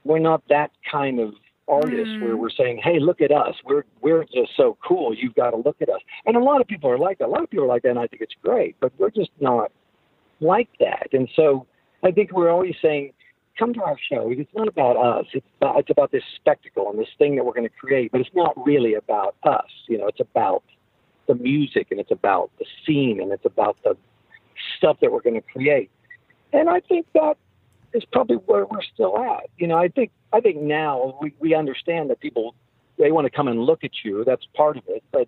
[0.03, 1.33] we're not that kind of
[1.67, 2.21] artist Mm.
[2.23, 3.55] where we're saying, "Hey, look at us.
[3.63, 5.13] We're we're just so cool.
[5.13, 7.25] You've got to look at us." And a lot of people are like that.
[7.25, 8.75] A lot of people are like that, and I think it's great.
[8.79, 9.71] But we're just not
[10.39, 11.09] like that.
[11.13, 11.65] And so
[12.03, 13.13] I think we're always saying,
[13.57, 14.29] "Come to our show.
[14.29, 15.25] It's not about us.
[15.33, 18.11] It's about, it's about this spectacle and this thing that we're going to create.
[18.11, 19.69] But it's not really about us.
[19.87, 20.63] You know, it's about
[21.27, 23.97] the music and it's about the scene and it's about the
[24.77, 25.89] stuff that we're going to create."
[26.53, 27.37] And I think that
[27.95, 29.49] is probably where we're still at.
[29.57, 32.55] You know, I think I think now we, we understand that people
[32.97, 34.23] they want to come and look at you.
[34.25, 35.27] That's part of it, but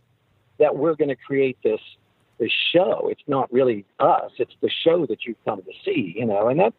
[0.59, 1.81] that we're going to create this
[2.39, 3.07] this show.
[3.09, 4.31] It's not really us.
[4.37, 6.13] It's the show that you've come to see.
[6.15, 6.73] You know, and that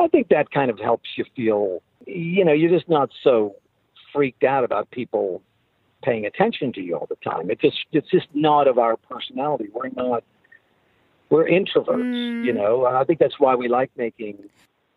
[0.00, 1.82] I think that kind of helps you feel.
[2.06, 3.56] You know, you're just not so
[4.12, 5.42] freaked out about people
[6.02, 7.50] paying attention to you all the time.
[7.50, 9.68] It just it's just not of our personality.
[9.72, 10.24] We're not
[11.30, 12.56] we're introverts, you mm.
[12.56, 12.86] know.
[12.86, 14.38] And I think that's why we like making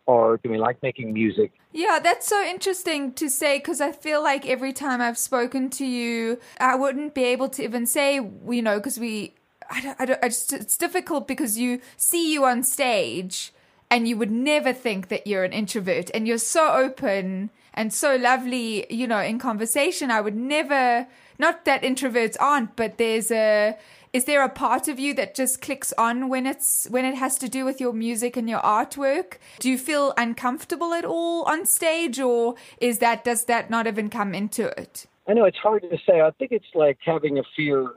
[0.08, 1.52] art do we like making music.
[1.72, 5.84] Yeah, that's so interesting to say because I feel like every time I've spoken to
[5.84, 9.34] you, I wouldn't be able to even say, you know, because we
[9.70, 13.52] I don't, I don't, I just, it's difficult because you see you on stage
[13.90, 18.16] and you would never think that you're an introvert and you're so open and so
[18.16, 20.10] lovely, you know, in conversation.
[20.10, 21.06] I would never,
[21.38, 23.76] not that introverts aren't, but there's a,
[24.16, 27.36] is there a part of you that just clicks on when it's when it has
[27.38, 31.66] to do with your music and your artwork do you feel uncomfortable at all on
[31.66, 35.82] stage or is that does that not even come into it I know it's hard
[35.82, 36.20] to say.
[36.20, 37.90] I think it's like having a fear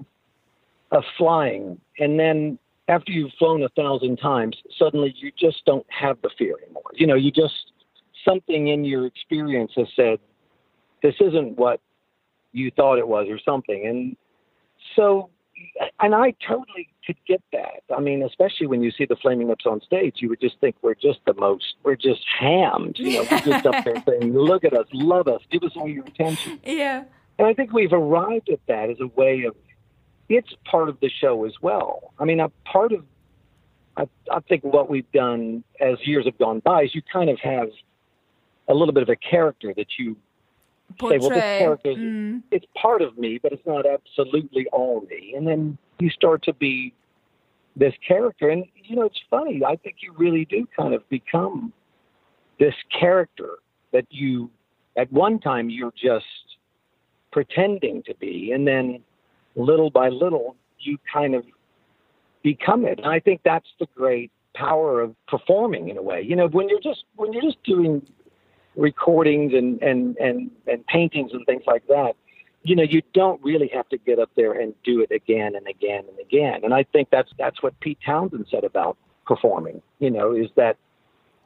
[0.92, 2.58] of flying, and then
[2.88, 6.92] after you've flown a thousand times, suddenly you just don't have the fear anymore.
[6.96, 7.72] You know, you just
[8.26, 10.20] something in your experience has said,
[11.04, 11.80] "This isn't what
[12.52, 14.18] you thought it was," or something, and
[14.96, 15.30] so.
[16.00, 17.84] And I totally could get that.
[17.96, 20.76] I mean, especially when you see the Flaming Lips on stage, you would just think
[20.82, 22.98] we're just the most, we're just hammed.
[22.98, 25.88] You know, we're just up there saying, "Look at us, love us, give us all
[25.88, 27.04] your attention." yeah
[27.38, 29.56] And I think we've arrived at that as a way of
[30.30, 32.14] it's part of the show as well.
[32.20, 33.04] I mean, a part of
[33.98, 37.40] I, I think what we've done as years have gone by is you kind of
[37.40, 37.70] have
[38.68, 40.16] a little bit of a character that you
[41.00, 42.44] say, well, this character is Mm.
[42.52, 45.34] it's part of me, but it's not absolutely all me.
[45.36, 46.94] And then you start to be
[47.76, 49.64] this character, and you know, it's funny.
[49.66, 51.72] I think you really do kind of become
[52.60, 53.60] this character
[53.92, 54.50] that you
[54.98, 56.26] at one time you're just
[57.32, 59.02] pretending to be, and then
[59.56, 61.46] little by little you kind of
[62.44, 63.00] become it.
[63.00, 66.22] And I think that's the great power of performing in a way.
[66.22, 68.06] You know, when you're just when you're just doing
[68.80, 72.14] recordings and and and and paintings and things like that,
[72.64, 75.68] you know, you don't really have to get up there and do it again and
[75.68, 76.62] again and again.
[76.64, 79.82] And I think that's that's what Pete Townshend said about performing.
[80.00, 80.78] You know, is that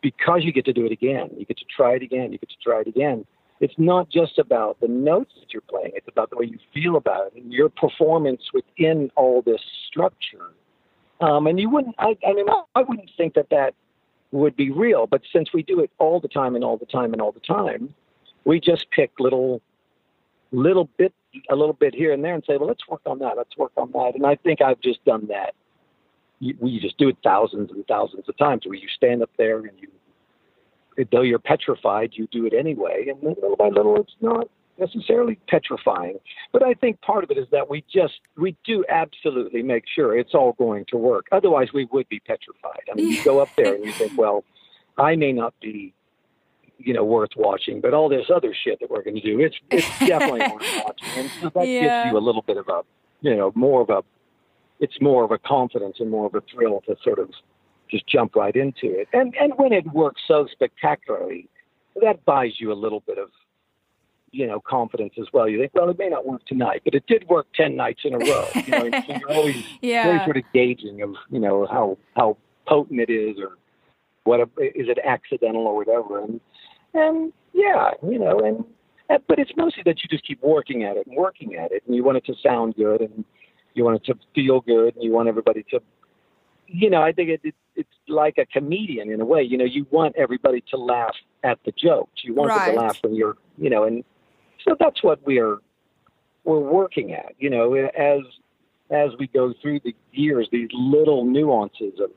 [0.02, 2.50] because you get to do it again, you get to try it again, you get
[2.50, 3.26] to try it again.
[3.60, 6.98] It's not just about the notes that you're playing; it's about the way you feel
[6.98, 10.52] about it and your performance within all this structure.
[11.22, 13.76] Um, and you wouldn't, I, I mean, I, I wouldn't think that that
[14.34, 15.08] would be real.
[15.08, 17.40] But since we do it all the time and all the time and all the
[17.40, 17.94] time,
[18.46, 19.62] we just pick little,
[20.52, 21.14] little bit,
[21.50, 23.38] a little bit here and there, and say, well, let's work on that.
[23.38, 24.14] Let's work on that.
[24.16, 25.54] And I think I've just done that.
[26.40, 29.60] You, we just do it thousands and thousands of times, where you stand up there
[29.60, 29.88] and you,
[31.12, 36.20] though you're petrified, you do it anyway, and little by little, it's not necessarily petrifying.
[36.52, 40.18] But I think part of it is that we just we do absolutely make sure
[40.18, 41.28] it's all going to work.
[41.32, 42.82] Otherwise, we would be petrified.
[42.92, 44.44] I mean, you go up there and you think, well,
[44.98, 45.94] I may not be,
[46.78, 49.56] you know, worth watching, but all this other shit that we're going to do, it's
[49.72, 51.18] it's definitely worth watching.
[51.18, 51.82] And so that Yeah.
[51.82, 52.82] gives you a little bit of a,
[53.22, 54.04] you know, more of a,
[54.80, 57.30] it's more of a confidence and more of a thrill to sort of
[57.90, 59.08] just jump right into it.
[59.14, 61.48] And and when it works so spectacularly,
[62.02, 63.30] that buys you a little bit of
[64.34, 65.48] you know confidence as well.
[65.48, 68.16] You think, well, it may not work tonight, but it did work ten nights in
[68.16, 68.48] a row.
[68.56, 73.00] You know, so you're always yeah sort of gauging of you know how how potent
[73.00, 73.58] it is or
[74.24, 76.22] what a, is it accidental or whatever.
[76.22, 76.42] And
[76.94, 78.66] and yeah, you know, and,
[79.10, 81.84] and but it's mostly that you just keep working at it and working at it,
[81.86, 83.24] and you want it to sound good and
[83.76, 85.80] you want it to feel good, and you want everybody to
[86.68, 89.44] you know, I think it, it, it's like a comedian in a way.
[89.44, 92.24] You know, you want everybody to laugh at the jokes.
[92.24, 94.04] You want them to laugh when you're, you know, and
[94.64, 95.58] so that's what we're
[96.44, 97.34] we're working at.
[97.40, 98.22] You know, as
[98.90, 102.12] as we go through the years, these little nuances of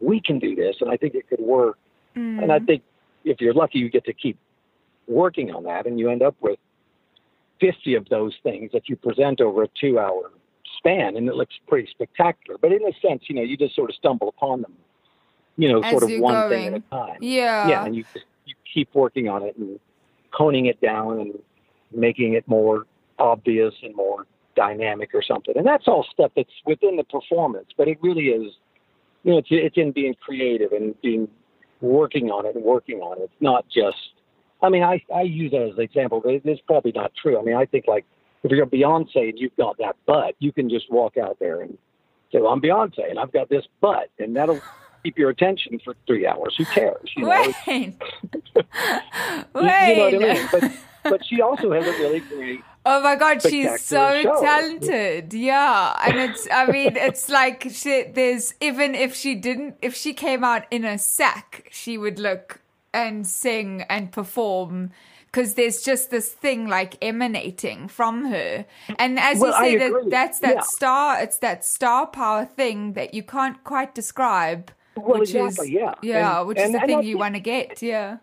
[0.00, 1.78] we can do this, and I think it could work.
[2.16, 2.42] Mm-hmm.
[2.42, 2.82] And I think
[3.24, 4.38] if you're lucky, you get to keep
[5.06, 6.58] working on that, and you end up with
[7.60, 10.30] 50 of those things that you present over a two-hour
[10.76, 12.58] span, and it looks pretty spectacular.
[12.60, 14.74] But in a sense, you know, you just sort of stumble upon them,
[15.56, 17.18] you know, As sort of one thing at a time.
[17.20, 18.04] yeah yeah, and you
[18.44, 19.80] you keep working on it and
[20.32, 21.38] honing it down and
[21.92, 22.86] making it more
[23.18, 25.56] obvious and more dynamic or something.
[25.56, 28.52] And that's all stuff that's within the performance, but it really is,
[29.24, 31.28] you know, it's it's in being creative and being
[31.80, 33.24] working on it and working on it.
[33.24, 33.96] It's not just.
[34.62, 37.38] I mean, I I use that as an example, but it's probably not true.
[37.38, 38.04] I mean, I think like
[38.42, 41.76] if you're Beyonce and you've got that butt, you can just walk out there and
[42.32, 44.60] say, "Well, I'm Beyonce and I've got this butt," and that'll
[45.02, 46.54] keep your attention for three hours.
[46.56, 47.10] Who cares?
[47.16, 47.92] You know, wait you-
[48.56, 48.72] wait
[49.52, 50.48] you know what I mean?
[50.50, 50.72] But
[51.10, 54.40] but she also has a really great Oh my god, she's so show.
[54.40, 55.34] talented.
[55.34, 55.96] Yeah.
[56.06, 60.44] And it's I mean, it's like she there's even if she didn't if she came
[60.44, 62.60] out in a sack, she would look
[62.94, 64.90] and sing and perform
[65.26, 68.64] because there's just this thing like emanating from her.
[69.00, 70.02] And as Well, you agree.
[70.04, 70.60] that, that's that Yeah.
[70.62, 74.70] star it's that star power thing that you can't quite describe.
[74.96, 75.94] Well, which exactly, is yeah.
[76.02, 78.18] yeah, And- which and- is the thing you want to get, yeah.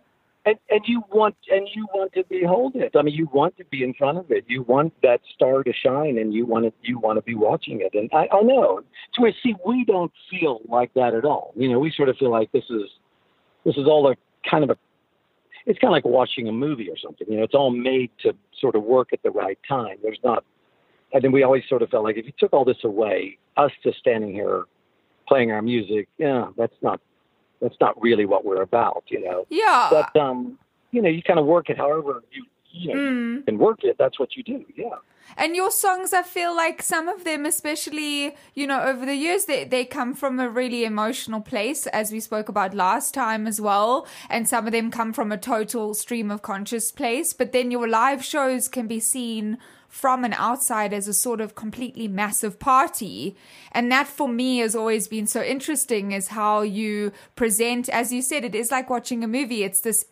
[0.45, 2.95] And and you want and you want to behold it.
[2.95, 4.45] I mean, you want to be in front of it.
[4.47, 7.81] You want that star to shine, and you want to you want to be watching
[7.81, 7.93] it.
[7.93, 8.81] And I, I know.
[9.13, 11.53] So I see, we don't feel like that at all.
[11.55, 12.83] You know, we sort of feel like this is
[13.65, 14.15] this is all a
[14.49, 14.77] kind of a.
[15.65, 17.25] It's kind of like watching a movie or something.
[17.29, 19.97] You know, it's all made to sort of work at the right time.
[20.03, 20.43] There's not.
[21.13, 23.71] And then we always sort of felt like if you took all this away, us
[23.83, 24.65] just standing here
[25.27, 26.99] playing our music, yeah, that's not
[27.63, 29.47] that's not really what we're about, you know.
[29.49, 29.87] Yeah.
[29.89, 30.59] But um,
[30.91, 33.45] you know, you kind of work it however you you know Mm.
[33.45, 33.95] can work it.
[33.97, 34.65] That's what you do.
[34.75, 34.95] Yeah.
[35.37, 39.45] And your songs, I feel like some of them, especially, you know, over the years,
[39.45, 43.61] they, they come from a really emotional place, as we spoke about last time as
[43.61, 44.05] well.
[44.29, 47.31] And some of them come from a total stream of conscious place.
[47.31, 49.57] But then your live shows can be seen
[49.93, 53.35] from an outside as a sort of completely massive party.
[53.71, 58.23] And that for me has always been so interesting is how you present, as you
[58.23, 59.63] said, it is like watching a movie.
[59.63, 60.03] It's this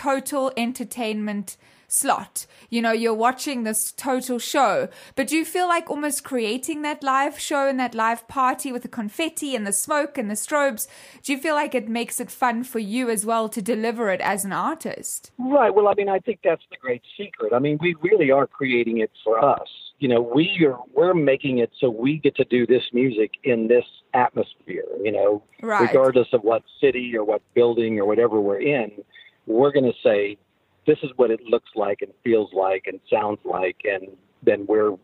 [0.00, 2.46] total entertainment slot.
[2.70, 7.02] You know, you're watching this total show, but do you feel like almost creating that
[7.02, 10.86] live show and that live party with the confetti and the smoke and the strobes?
[11.22, 14.22] Do you feel like it makes it fun for you as well to deliver it
[14.22, 15.32] as an artist?
[15.36, 15.74] Right.
[15.74, 17.52] Well, I mean, I think that's the great secret.
[17.52, 19.68] I mean, we really are creating it for us.
[19.98, 23.68] You know, we are we're making it so we get to do this music in
[23.68, 23.84] this
[24.14, 24.86] atmosphere.
[25.02, 25.82] You know, Right.
[25.88, 28.90] regardless of what city or what building or whatever we're in,
[29.46, 30.36] we're going to say
[30.86, 34.08] this is what it looks like and feels like and sounds like, and
[34.42, 34.96] then we're,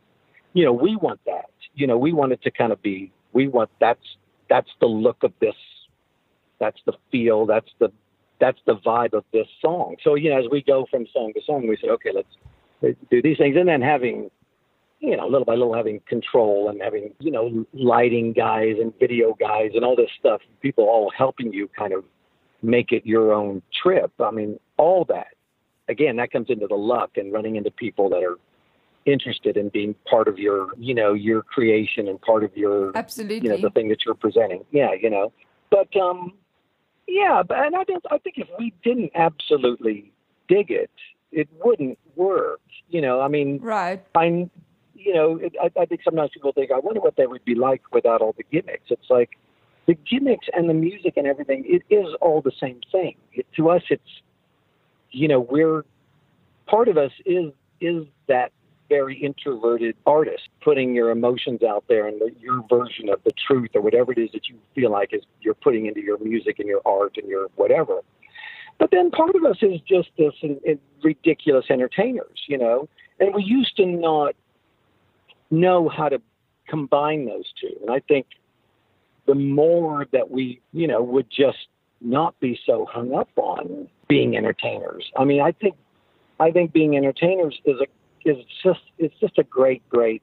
[0.53, 1.51] you know, we want that.
[1.74, 3.12] You know, we want it to kind of be.
[3.32, 4.01] We want that's
[4.49, 5.55] that's the look of this.
[6.59, 7.45] That's the feel.
[7.45, 7.93] That's the
[8.41, 9.97] that's the vibe of this song.
[10.03, 13.22] So you know, as we go from song to song, we say, okay, let's, do
[13.22, 14.30] these things, and then having,
[15.01, 19.34] you know, little by little having control and having you know lighting guys and video
[19.39, 22.05] guys and all this stuff, people all helping you kind of
[22.67, 24.12] make it your own trip.
[24.21, 25.29] I mean, all that.
[25.89, 28.37] Again, that comes into the luck and running into people that are
[29.05, 33.49] interested in being part of your, you know, your creation and part of your Absolutely.
[33.49, 35.33] you know the thing that you're presenting yeah you know
[35.71, 36.33] but um
[37.07, 40.11] yeah but and i don't i think if we didn't absolutely
[40.49, 40.91] dig it
[41.31, 44.05] it wouldn't work you know i mean Right.
[44.17, 44.25] i
[44.95, 47.55] you know it, I, I think sometimes people think i wonder what they would be
[47.55, 49.39] like without all the gimmicks it's like
[49.87, 53.16] the gimmicks and the music and everything it is all the same thing.
[53.32, 54.03] It, to us it's
[55.11, 55.84] you know we're
[56.66, 58.53] part of us is is that
[58.89, 63.70] very introverted artist putting your emotions out there and the, your version of the truth
[63.74, 66.68] or whatever it is that you feel like is you're putting into your music and
[66.68, 68.01] your art and your whatever.
[68.78, 72.89] But then part of us is just this in, in ridiculous entertainers you know
[73.20, 74.34] and we used to not
[75.51, 76.20] know how to
[76.68, 77.74] combine those two.
[77.80, 78.26] And i think
[79.27, 81.68] the more that we you know would just
[82.01, 85.74] not be so hung up on being entertainers i mean i think
[86.39, 87.87] I think being entertainers is a
[88.29, 90.22] is just it's just a great great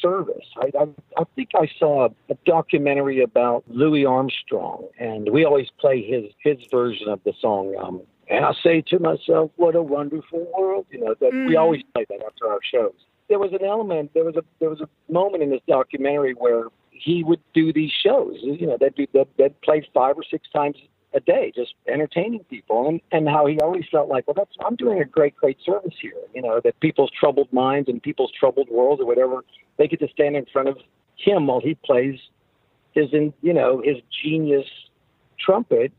[0.00, 0.46] service.
[0.56, 0.86] I I,
[1.18, 6.58] I think I saw a, documentary about Louis Armstrong, and we always play his his
[6.70, 7.74] version of the song.
[7.80, 11.60] Um, and I say to myself, "What a wonderful world!" You know that we Mm.
[11.60, 12.94] always play that after our shows.
[13.28, 16.66] There was an element, there was a there was a moment in this documentary where
[17.02, 18.36] he would do these shows.
[18.42, 20.76] You know, they'd do they'd, they'd play five or six times
[21.14, 24.76] a day, just entertaining people, and and how he always felt like, well, that's I'm
[24.76, 26.22] doing a great great service here.
[26.34, 29.44] You know, that people's troubled minds and people's troubled worlds or whatever,
[29.78, 30.78] they get to stand in front of
[31.16, 32.18] him while he plays
[32.92, 34.66] his in you know his genius
[35.38, 35.92] trumpet,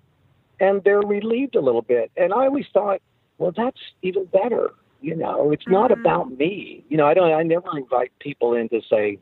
[0.60, 2.12] and they're relieved a little bit.
[2.16, 3.02] And I always thought,
[3.38, 4.72] well, that's even better.
[5.02, 6.00] You know, it's not Mhm.
[6.00, 6.84] about me.
[6.88, 7.32] You know, I don't.
[7.32, 9.20] I never invite people in to say,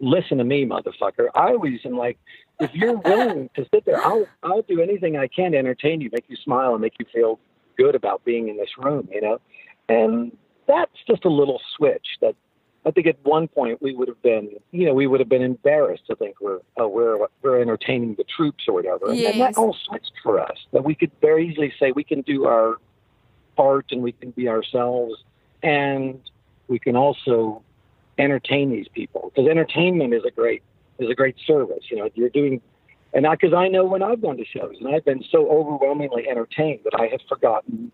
[0.00, 1.28] listen to me, motherfucker.
[1.34, 2.18] I always am like,
[2.60, 6.10] if you're willing to sit there, I'll I'll do anything I can to entertain you,
[6.12, 7.38] make you smile, and make you feel
[7.76, 9.40] good about being in this room, you know.
[9.88, 10.36] And
[10.66, 12.34] that's just a little switch that
[12.84, 15.42] I think at one point we would have been, you know, we would have been
[15.42, 19.10] embarrassed to think we're oh, we're we're entertaining the troops or whatever.
[19.10, 20.56] And then that all switched for us.
[20.72, 22.76] That we could very easily say we can do our
[23.56, 25.14] part and we can be ourselves,
[25.62, 26.20] and
[26.68, 27.62] we can also
[28.18, 30.62] entertain these people because entertainment is a great
[30.98, 31.84] is a great service.
[31.90, 32.60] You know, you're doing,
[33.14, 36.80] and because I know when I've gone to shows and I've been so overwhelmingly entertained
[36.84, 37.92] that I have forgotten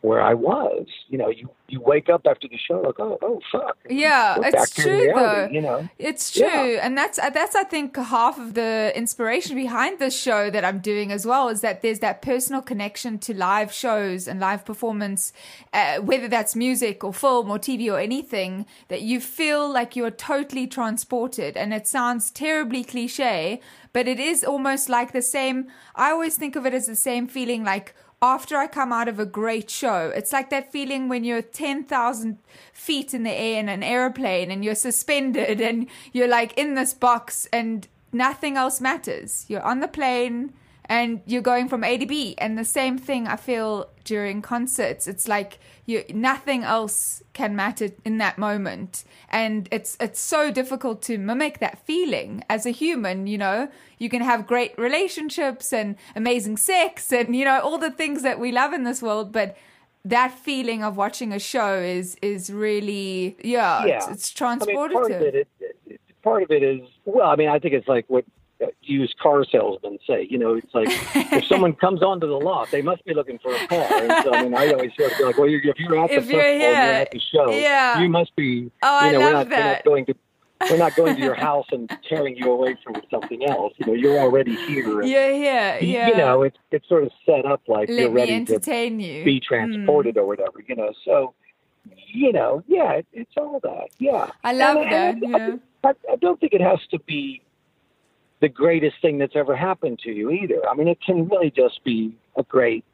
[0.00, 0.86] where I was.
[1.08, 3.76] You know, you you wake up after the show like, oh, oh, fuck.
[3.90, 5.48] Yeah, We're it's true reality, though.
[5.54, 6.80] You know, It's true, Yeah.
[6.86, 10.78] and that's uh, that's I think half of the inspiration behind this show that I'm
[10.78, 15.32] doing as well is that there's that personal connection to live shows and live performance,
[15.72, 20.10] uh, whether that's music or film or TV or anything, that you feel like you're
[20.10, 23.60] totally transported, and it sounds terribly cliche,
[23.92, 25.66] but it is almost like the same.
[25.94, 29.18] I always think of it as the same feeling like after I come out of
[29.18, 30.12] a great show.
[30.14, 32.38] It's like that feeling when you're 10,000
[32.72, 36.94] feet in the air in an airplane and you're suspended and you're like in this
[36.94, 39.44] box and nothing else matters.
[39.48, 40.52] You're on the plane
[40.88, 42.34] and you're going from A to B.
[42.38, 45.06] And the same thing I feel during concerts.
[45.06, 49.04] It's like you nothing else can matter in that moment.
[49.28, 53.68] And it's it's so difficult to mimic that feeling as a human, you know.
[53.98, 58.38] You can have great relationships and amazing sex and you know all the things that
[58.38, 59.56] we love in this world, but
[60.04, 63.96] that feeling of watching a show is is really yeah, Yeah.
[63.96, 65.48] It's, it's I mean, part of it, it,
[65.86, 67.28] it, part of it is well.
[67.28, 68.24] I mean, I think it's like what
[68.88, 70.26] used car salesmen say.
[70.30, 70.88] You know, it's like
[71.32, 73.86] if someone comes onto the lot, they must be looking for a car.
[73.92, 76.08] And so, I mean, I always sort of feel like, well, you're, if you're at
[76.08, 78.00] the If you're festival here, you're at the show, yeah.
[78.00, 78.70] you must be.
[78.82, 80.14] Oh, I you know, we're love not, we're not going to.
[80.68, 83.74] We're not going to your house and tearing you away from something else.
[83.76, 85.00] You know, you're already here.
[85.02, 86.08] and, yeah, yeah, yeah.
[86.08, 89.22] You know, it's it's sort of set up like Let you're ready to entertain you.
[89.24, 89.42] be Mm.
[89.44, 90.92] transported or whatever, you know.
[91.04, 91.32] So,
[92.08, 93.88] you know, yeah, it, it's all that.
[94.00, 94.30] Yeah.
[94.42, 95.14] I love And- that.
[95.22, 95.56] and I- Yeah.
[95.84, 97.40] I, I don't think it has to be
[98.40, 100.60] the greatest thing that's ever happened to you either.
[100.68, 102.84] I mean, it can really just be a great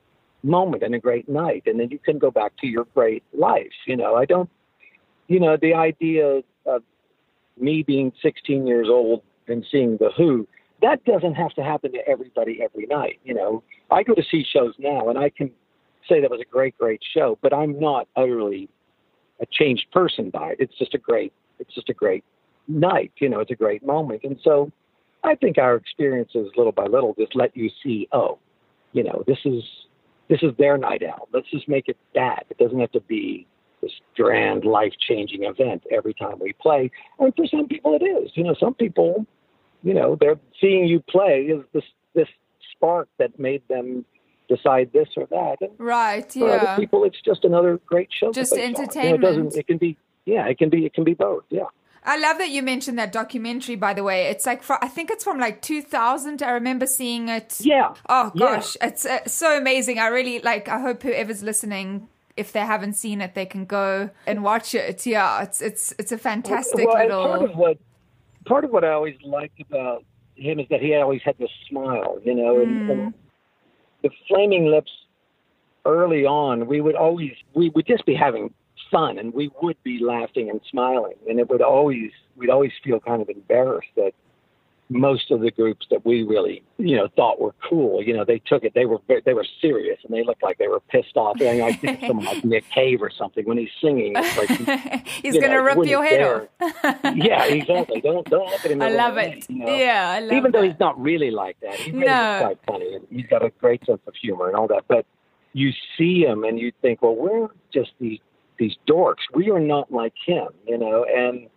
[0.42, 3.72] moment and a great night, and then you can go back to your great life.
[3.86, 4.48] You know, I don't,
[5.28, 6.82] you know, the idea of
[7.58, 10.46] me being 16 years old and seeing The Who,
[10.82, 13.20] that doesn't have to happen to everybody every night.
[13.24, 15.50] You know, I go to see shows now, and I can
[16.08, 18.68] say that was a great, great show, but I'm not utterly
[19.40, 20.56] a changed person by it.
[20.60, 22.24] It's just a great, it's just a great
[22.68, 23.12] night.
[23.18, 24.70] You know, it's a great moment, and so
[25.24, 28.38] I think our experiences, little by little, just let you see, oh,
[28.92, 29.62] you know, this is
[30.28, 31.28] this is their night out.
[31.32, 32.46] Let's just make it that.
[32.50, 33.46] It doesn't have to be
[33.82, 36.90] this grand, life-changing event every time we play.
[37.18, 38.30] And for some people, it is.
[38.34, 39.26] You know, some people,
[39.82, 42.28] you know, they're seeing you play is this this
[42.72, 44.04] spark that made them
[44.48, 45.56] decide this or that.
[45.60, 46.76] And Right, for other yeah.
[46.76, 48.32] people, it's just another great show.
[48.32, 48.56] Just saw.
[48.56, 49.56] You know, it doesn't.
[49.56, 49.96] It can be.
[50.26, 50.86] Yeah, it can be.
[50.86, 51.44] It can be both.
[51.50, 51.64] Yeah.
[52.06, 54.26] I love that you mentioned that documentary, by the way.
[54.26, 56.42] It's like, I think it's from like 2000.
[56.42, 57.58] I remember seeing it.
[57.60, 57.94] Yeah.
[58.08, 58.56] Oh, Yeah.
[58.56, 58.76] gosh.
[58.82, 59.98] It's uh, so amazing.
[59.98, 64.10] I really like, I hope whoever's listening, if they haven't seen it, they can go
[64.26, 65.06] and watch it.
[65.06, 67.26] Yeah, it's it's it's a fantastic well, little.
[67.26, 67.78] part of what
[68.44, 72.18] part of what I always liked about him is that he always had this smile,
[72.24, 73.14] you know, and, and
[74.02, 74.90] the flaming lips
[75.86, 78.52] early on, we would always we would just be having
[78.94, 83.00] fun and we would be laughing and smiling and it would always we'd always feel
[83.00, 84.12] kind of embarrassed that
[84.90, 88.38] most of the groups that we really you know thought were cool you know they
[88.50, 91.40] took it they were they were serious and they looked like they were pissed off
[91.40, 95.32] and I think someone like Nick Cave or something when he's singing it's like He's
[95.34, 96.72] going to know, rip your head dare- off.
[97.16, 98.00] yeah, exactly.
[98.02, 98.82] Don't don't look at him.
[98.82, 99.50] I love way, it.
[99.50, 99.74] you know?
[99.74, 100.70] Yeah, I love Even though that.
[100.70, 102.34] he's not really like that, he really No.
[102.36, 104.84] is quite funny, and he's got a great sense of humor and all that.
[104.86, 105.06] But
[105.54, 108.18] you see him, and you think, well, we're just these
[108.58, 109.22] these dorks.
[109.32, 111.04] We are not like him, you know.
[111.04, 111.48] And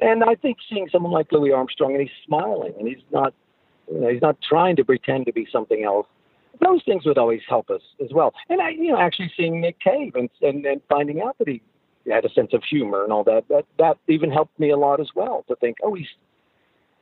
[0.00, 3.34] and I think seeing someone like Louis Armstrong, and he's smiling, and he's not,
[3.92, 6.06] you know, he's not trying to pretend to be something else.
[6.60, 8.32] Those things would always help us as well.
[8.48, 11.62] And I, you know, actually seeing Nick Cave and and, and finding out that he
[12.10, 13.44] had a sense of humor and all that.
[13.48, 16.08] That that even helped me a lot as well to think, oh, he's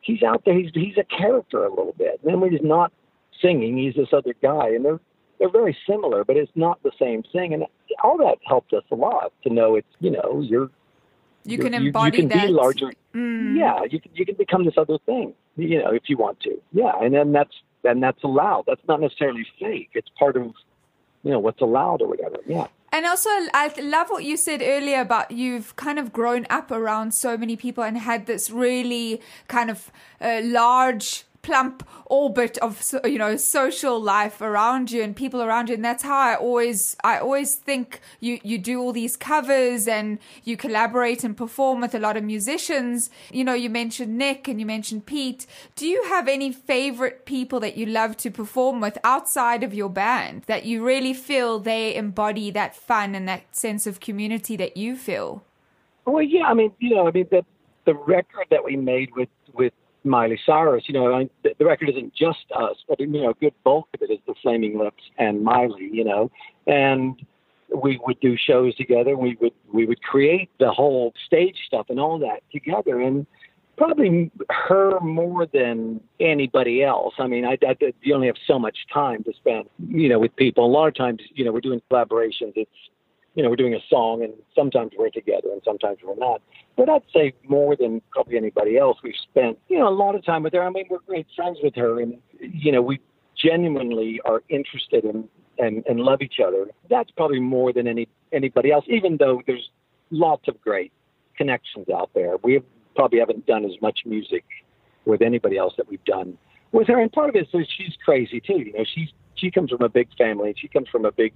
[0.00, 0.58] he's out there.
[0.58, 2.20] He's he's a character a little bit.
[2.22, 2.92] And then when he's not
[3.40, 5.00] singing, he's this other guy, and they're
[5.38, 7.54] they're very similar, but it's not the same thing.
[7.54, 7.64] And
[8.02, 10.70] all that helped us a lot to know it's you know you're
[11.44, 12.46] You can you, embody you can that.
[12.46, 12.92] be larger.
[13.14, 13.56] Mm.
[13.56, 15.34] Yeah, you can you can become this other thing.
[15.56, 16.60] You know, if you want to.
[16.72, 18.64] Yeah, and then that's then that's allowed.
[18.66, 19.90] That's not necessarily fake.
[19.94, 20.52] It's part of
[21.22, 22.38] you know what's allowed or whatever.
[22.46, 22.68] Yeah.
[22.92, 27.12] And also, I love what you said earlier about you've kind of grown up around
[27.12, 33.18] so many people and had this really kind of uh, large, plump orbit of you
[33.18, 35.76] know social life around you and people around you.
[35.76, 40.18] And that's how I always, I always think you you do all these covers and
[40.42, 43.10] you collaborate and perform with a lot of musicians.
[43.30, 45.46] You know, you mentioned Nick and you mentioned Pete.
[45.76, 49.88] Do you have any favorite people that you love to perform with outside of your
[49.88, 54.76] band that you really feel they embody that fun and that sense of community that
[54.76, 55.44] you feel?
[56.04, 57.44] Well, yeah, I mean, you know, I mean, the
[57.84, 59.45] the record that we made with with
[60.06, 63.54] Miley Cyrus, you know, I, the, record isn't just us, but you know, a good
[63.64, 66.30] bulk of it is the Flaming Lips and Miley, you know,
[66.66, 67.20] and
[67.74, 69.16] we would do shows together.
[69.16, 73.26] We would we would create the whole stage stuff and all that together, and
[73.76, 77.14] probably her more than anybody else.
[77.18, 80.34] I mean, I, I you only have so much time to spend, you know, with
[80.36, 80.64] people.
[80.64, 82.52] A lot of times, you know, we're doing collaborations.
[82.54, 82.70] It's
[83.36, 86.42] you know, we're doing a song and sometimes we're together and sometimes we're not.
[86.76, 90.24] But I'd say more than probably anybody else, we've spent, you know, a lot of
[90.24, 90.62] time with her.
[90.62, 92.98] I mean, we're great friends with her and, you know, we
[93.36, 95.28] genuinely are interested in
[95.58, 96.66] and and love each other.
[96.90, 98.84] That's probably more than any anybody else.
[98.88, 99.70] Even though there's
[100.10, 100.92] lots of great
[101.36, 102.64] connections out there, we have,
[102.94, 104.44] probably haven't done as much music
[105.04, 106.36] with anybody else that we've done
[106.72, 106.98] with her.
[106.98, 108.58] And part of it is she's crazy too.
[108.58, 110.54] You know, she's she comes from a big family.
[110.56, 111.32] She comes from a big,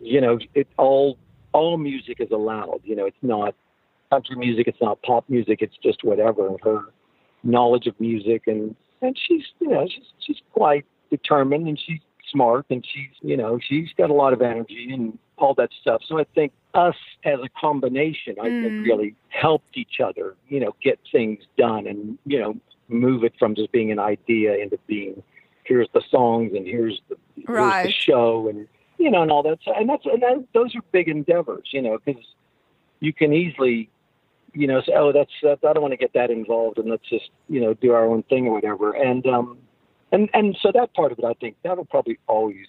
[0.00, 1.18] you know, it all
[1.52, 2.80] all music is allowed.
[2.84, 3.54] You know, it's not
[4.10, 6.50] country music, it's not pop music, it's just whatever.
[6.62, 6.84] Her
[7.42, 12.66] knowledge of music and and she's you know she's she's quite determined and she's smart
[12.68, 16.02] and she's you know she's got a lot of energy and all that stuff.
[16.06, 18.84] So I think us as a combination, I think mm.
[18.84, 22.56] really helped each other, you know, get things done and you know
[22.88, 25.22] move it from just being an idea into being
[25.64, 28.66] here's the songs and here's the, here's the show and
[28.98, 29.58] you know and all that.
[29.64, 32.22] So, and that's and that, those are big endeavors, you know, because
[33.00, 33.90] you can easily
[34.54, 37.08] you know say oh that's that, I don't want to get that involved and let's
[37.08, 39.58] just you know do our own thing or whatever and um
[40.10, 42.66] and and so that part of it I think that'll probably always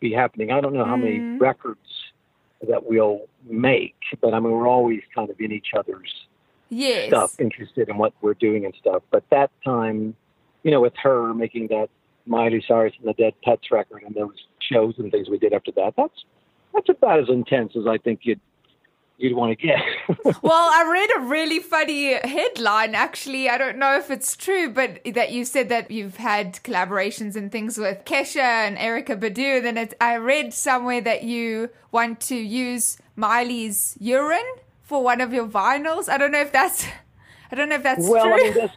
[0.00, 0.52] be happening.
[0.52, 1.80] I don't know how many records
[2.68, 6.12] that we'll make, but I mean we're always kind of in each other's
[6.70, 7.08] Yes.
[7.08, 9.02] stuff, interested in what we're doing and stuff.
[9.10, 10.14] But that time,
[10.62, 11.88] you know, with her making that
[12.26, 14.36] Miley Cyrus and the Dead Petz record and those
[14.70, 16.24] shows and things we did after that, that's
[16.74, 18.40] that's about as intense as I think you'd
[19.18, 19.80] you'd want to get.
[20.42, 22.94] Well, I read a really funny headline.
[22.94, 27.34] Actually, I don't know if it's true, but that you said that you've had collaborations
[27.34, 29.62] and things with Kesha and Erykah Badu.
[29.62, 35.32] Then it, I read somewhere that you want to use Miley's urine for one of
[35.32, 36.08] your vinyls.
[36.08, 36.86] I don't know if that's.
[37.50, 38.34] I don't know if that's well, true.
[38.34, 38.70] I mean, there's,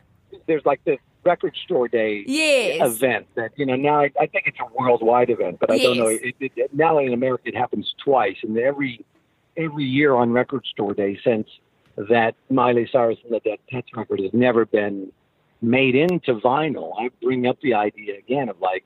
[0.47, 2.95] there's like this record store day Yes.
[2.95, 5.97] event that you know now I, I think it's a worldwide event, but I don't
[5.97, 6.07] know.
[6.07, 6.33] Yes.
[6.39, 9.05] It, it, now in America it happens twice, and every
[9.57, 11.47] every year on record store day since
[12.09, 15.11] that Miley Cyrus and the Dead Petz record has never been
[15.61, 16.93] made into vinyl.
[16.99, 18.83] I bring up the idea again of like,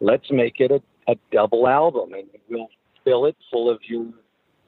[0.00, 0.80] let's make it a,
[1.10, 2.68] a double album, and we'll
[3.04, 4.06] fill it full of your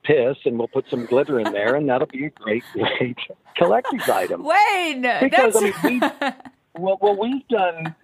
[0.05, 3.17] piss, and we'll put some glitter in there, and that'll be a great, great
[3.57, 4.45] collector's item.
[4.45, 6.01] Wayne, Because, that's I mean,
[6.79, 7.95] Well, well, we've done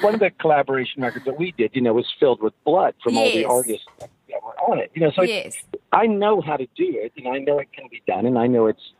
[0.00, 1.70] one of the collaboration records that we did.
[1.74, 4.10] You know, was filled with blood from all the artists that
[4.42, 4.90] were on it.
[4.94, 5.56] You know, so yes.
[5.92, 8.46] I know how to do it, and I know it can be done, and I
[8.46, 8.92] know it's,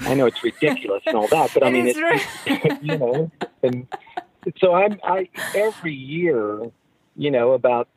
[0.00, 1.50] I know it's ridiculous and all that.
[1.52, 3.30] But I mean, it's, you know,
[3.62, 3.86] and
[4.58, 6.70] so I'm I every year,
[7.16, 7.88] you know, about.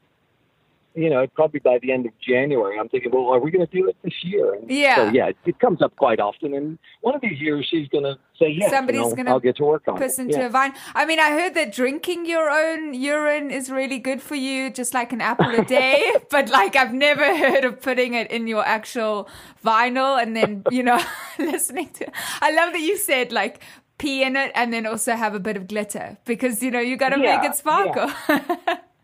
[0.96, 3.72] You know, probably by the end of January, I'm thinking, well, are we going to
[3.72, 4.56] do it this year?
[4.56, 4.96] And Yeah.
[4.96, 8.18] So yeah, it comes up quite often, and one of these years she's going to
[8.40, 8.72] say yes.
[8.72, 10.24] Somebody's I'll- gonna I'll get to work on Piss it.
[10.24, 10.46] into Yeah.
[10.46, 10.74] a vine.
[10.96, 14.94] I mean, I heard that drinking your own urine is really good for you, just
[14.94, 16.12] like an apple a day.
[16.32, 19.28] but like, I've never heard of putting it in your actual
[19.64, 21.00] vinyl and then, you know,
[21.40, 22.10] listening to.
[22.42, 23.62] I love that you said like
[23.98, 26.96] pee in it and then also have a bit of glitter because you know you
[26.96, 28.10] got to Yeah, make it sparkle.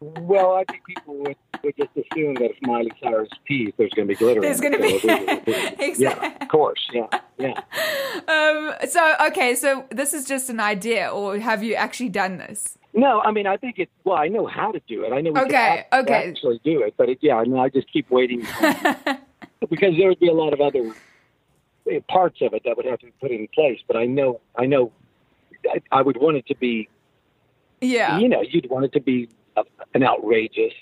[0.01, 4.07] Well, I think people would, would just assume that if Miley Cyrus pees, there's going
[4.07, 4.41] to be glitter.
[4.41, 6.85] There's be- it is- it is- Yeah, of course.
[6.93, 7.07] Yeah,
[7.39, 7.61] yeah.
[8.27, 12.77] um, so okay, so this is just an idea, or have you actually done this?
[12.93, 15.11] No, I mean, I think it's Well, I know how to do it.
[15.13, 16.29] I know we Okay, can okay.
[16.29, 18.39] actually do it, but it, yeah, I mean, I just keep waiting
[19.69, 20.89] because there would be a lot of other
[21.89, 23.79] uh, parts of it that would have to be put in place.
[23.87, 24.91] But I know, I know,
[25.69, 26.89] I, I would want it to be.
[27.81, 28.17] Yeah.
[28.19, 30.73] You know, you'd want it to be a, an outrageous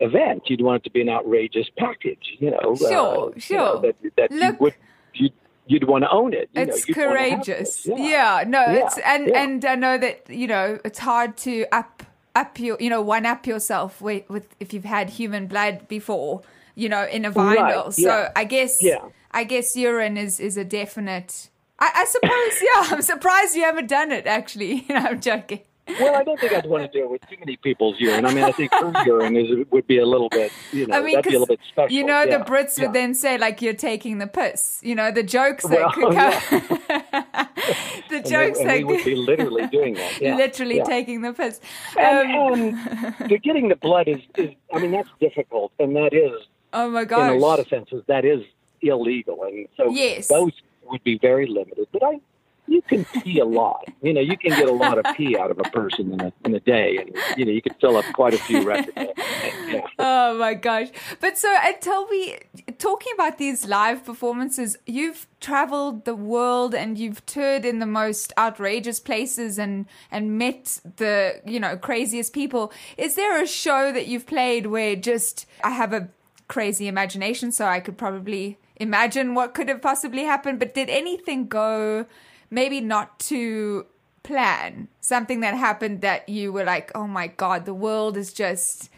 [0.00, 0.42] event.
[0.46, 2.36] You'd want it to be an outrageous package.
[2.38, 3.80] You know, uh, Sure, you know, sure.
[3.82, 4.74] that that you would,
[5.14, 5.32] you'd,
[5.66, 6.48] you'd want to own it.
[6.54, 7.86] You it's have courageous.
[7.86, 7.98] it.
[7.98, 8.44] Yeah.
[8.46, 9.42] no, Yeah, it's and yeah.
[9.42, 12.02] and I know that you know it's hard to up
[12.34, 16.42] up your you know one up yourself with, with if you've had human blood before
[16.74, 17.84] you know in a vinyl.
[17.86, 18.32] Right, So yeah.
[18.36, 18.98] I guess Yeah.
[19.32, 21.48] I guess urine is is a definite.
[21.78, 22.96] I, I suppose yeah.
[22.96, 24.84] I'm surprised you haven't done it actually.
[24.88, 25.60] you know, I'm joking.
[25.88, 28.24] Well, I don't think I'd want to do it with too many people's urine.
[28.26, 31.00] I mean, I think her urine is would be a little bit, you know, I
[31.00, 31.94] mean, that'd be a little bit special.
[31.96, 32.86] you know yeah, the Brits yeah.
[32.86, 34.80] would then say like you're taking the piss.
[34.82, 37.48] You know the jokes Well, that could come.
[38.10, 40.20] the And jokes and that we would be literally doing that.
[40.20, 40.84] Yeah, literally yeah.
[40.84, 41.60] taking the piss.
[41.98, 46.12] And, Um, and the getting the blood is, is, I mean, that's difficult, and that
[46.12, 46.32] is,
[46.72, 47.30] oh my gosh.
[47.30, 48.42] in a lot of senses, that is
[48.82, 50.28] illegal, and so Yes.
[50.28, 50.52] those
[50.84, 51.86] would be very limited.
[51.92, 52.20] But I,
[52.68, 53.84] you can pee a lot.
[54.02, 56.32] You know, you can get a lot of pee out of a person in a
[56.44, 58.92] in a day, and you know, you could fill up quite a few records.
[58.96, 59.80] Yeah.
[59.98, 60.88] Oh my gosh.
[61.20, 62.36] But so, and tell me,
[62.78, 68.32] talking about these live performances, you've traveled the world and you've toured in the most
[68.36, 72.72] outrageous places and, and met the, you know, craziest people.
[72.96, 76.08] Is there a show that you've played where just, I have a
[76.48, 81.48] crazy imagination, so I could probably imagine what could have possibly happened, but did anything
[81.48, 82.06] go
[82.50, 83.86] maybe not to
[84.22, 84.88] plan?
[85.00, 88.90] Something that happened that you were like, oh my God, the world is just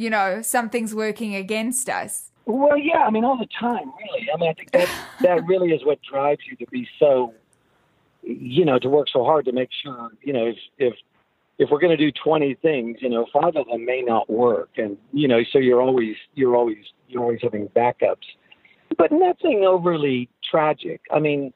[0.00, 2.30] you know, something's working against us.
[2.46, 4.28] Well, yeah, I mean, all the time, really.
[4.32, 4.88] I mean, I think that
[5.20, 7.34] that really is what drives you to be so,
[8.22, 10.94] you know, to work so hard to make sure, you know, if if
[11.58, 14.70] if we're going to do 20 things, you know, five of them may not work,
[14.78, 18.26] and you know, so you're always you're always you're always having backups,
[18.96, 21.02] but nothing overly tragic.
[21.12, 21.52] I mean,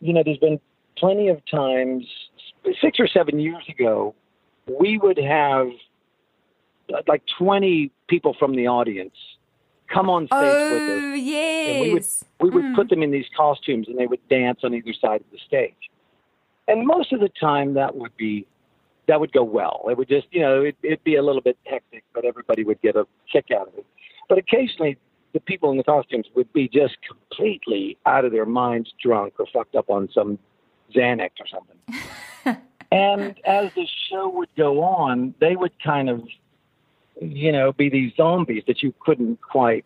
[0.00, 0.58] you know, there's been
[0.96, 2.06] plenty of times,
[2.80, 4.14] six or seven years ago,
[4.80, 5.68] we would have
[7.08, 9.14] like 20 people from the audience
[9.88, 11.20] come on stage oh, with us.
[11.20, 11.68] yes.
[11.70, 12.04] And we would
[12.40, 12.74] we would Mm.
[12.74, 15.90] put them in these costumes and they would dance on either side of the stage.
[16.68, 18.46] And most of the time that would be
[19.06, 19.84] that would go well.
[19.90, 22.80] It would just you know, it, it'd be a little bit hectic, but everybody would
[22.80, 23.86] get a kick out of it.
[24.28, 24.96] But occasionally
[25.32, 29.46] the people in the costumes would be just completely out of their minds drunk or
[29.52, 30.38] fucked up on some
[30.94, 32.60] Xanax or something.
[32.92, 36.22] and as the show would go on, they would kind of
[37.20, 39.84] you know, be these zombies that you couldn't quite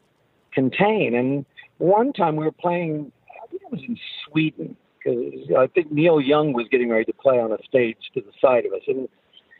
[0.53, 1.15] contain.
[1.15, 1.45] And
[1.79, 3.13] one time we were playing,
[3.45, 7.13] I think it was in Sweden, because I think Neil Young was getting ready to
[7.13, 8.83] play on a stage to the side of us.
[8.87, 9.09] And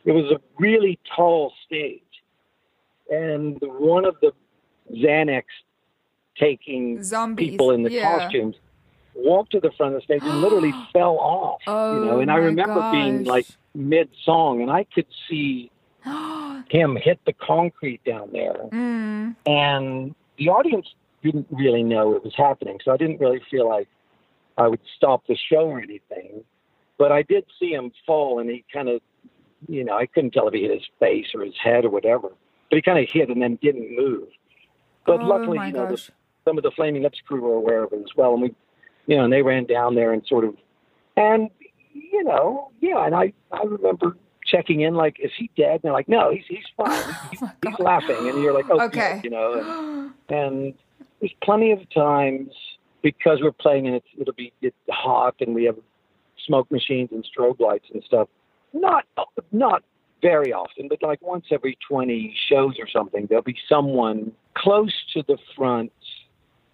[0.05, 2.01] it was a really tall stage.
[3.09, 4.31] And one of the
[4.91, 5.43] Xanax
[6.37, 7.51] taking Zombies.
[7.51, 8.17] people in the yeah.
[8.17, 8.55] costumes
[9.23, 11.61] walked to the front of the stage and literally fell off.
[11.67, 11.73] you
[12.05, 15.71] know, Oh, and I remember being like mid song and I could see
[16.69, 18.55] him hit the concrete down there.
[18.71, 19.35] Mm.
[19.45, 20.87] And the audience
[21.23, 22.79] didn't really know it was happening.
[22.83, 23.87] So I didn't really feel like
[24.57, 26.43] I would stop the show or anything.
[26.97, 29.01] But I did see him fall and he kind of,
[29.67, 32.29] you know, I couldn't tell if he hit his face or his head or whatever.
[32.69, 34.27] But he kind of hit and then didn't move.
[35.05, 35.97] But oh, luckily, you know, the,
[36.45, 38.33] some of the Flaming Lips crew were aware of it as well.
[38.33, 38.55] And we,
[39.09, 40.55] you know, and they ran down there and sort of,
[41.17, 41.49] and,
[41.93, 43.03] you know, yeah.
[43.05, 45.71] And I, I remember checking in, like, is he dead?
[45.71, 46.87] And they're like, no, he's, he's fine.
[47.15, 48.29] Oh he's, he's laughing.
[48.29, 49.19] And you're like, oh, Okay.
[49.23, 50.73] you know, and, and
[51.19, 52.51] there's plenty of times
[53.01, 55.77] because we're playing and it's, it'll be it's hot and we have
[56.45, 58.27] smoke machines and strobe lights and stuff.
[58.73, 59.05] Not,
[59.51, 59.81] not
[60.21, 65.23] very often, but like once every 20 shows or something, there'll be someone close to
[65.27, 65.91] the front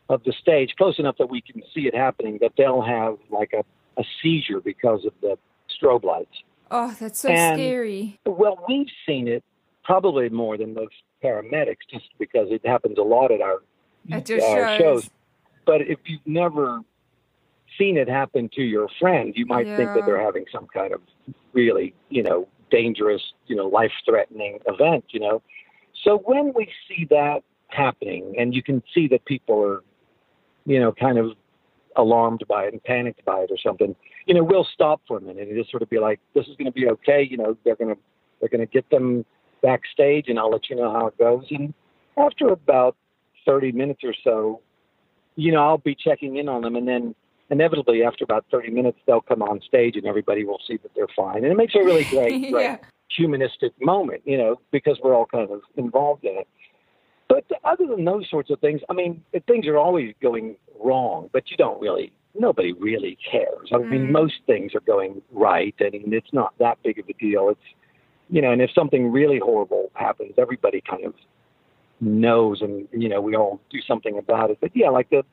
[0.10, 3.54] of the stage, close enough that we can see it happening, that they'll have like
[3.54, 3.64] a,
[4.00, 5.38] a seizure because of the
[5.70, 6.44] strobe lights.
[6.72, 8.20] Oh, that's so And- scary.
[8.26, 9.44] Well, we've seen it
[9.84, 13.62] probably more than most paramedics, just because it happens a lot at our,
[14.12, 15.10] At uh, your our shows.
[15.66, 16.82] But if you've never
[17.78, 21.02] seen it happen to your friend, you might think that they're having some kind of
[21.54, 25.06] really, you know, dangerous, you know, life-threatening event.
[25.10, 25.42] You know,
[26.04, 29.84] so when we see that happening, and you can see that people are,
[30.66, 31.32] you know, kind of
[31.96, 33.96] alarmed by it and panicked by it or something,
[34.26, 36.56] you know, we'll stop for a minute and just sort of be like, "This is
[36.56, 38.02] going to be okay." You know, they're going to
[38.40, 39.26] they're going to get them
[39.62, 41.46] backstage, and I'll let you know how it goes.
[41.52, 41.74] And
[42.18, 42.96] after about
[43.46, 44.62] thirty minutes or so,
[45.36, 47.16] you know, I'll be checking in on them, and then
[47.50, 51.08] inevitably after about 30 minutes, they'll come on stage and everybody will see that they're
[51.16, 51.44] fine.
[51.44, 52.78] And it makes a really great, great Yeah.
[53.16, 56.48] humanistic moment, you know, because we're all kind of involved in it.
[57.36, 61.52] But other than those sorts of things, I mean, things are always going wrong, but
[61.52, 63.68] you don't really, nobody really cares.
[63.74, 64.12] I mean, Mm.
[64.12, 67.50] most things are going right, and it's not that big of a deal.
[67.50, 67.68] It's,
[68.30, 71.14] you know, and if something really horrible happens, everybody kind of
[72.00, 74.58] knows, and you know, we all do something about it.
[74.62, 75.24] But yeah, like the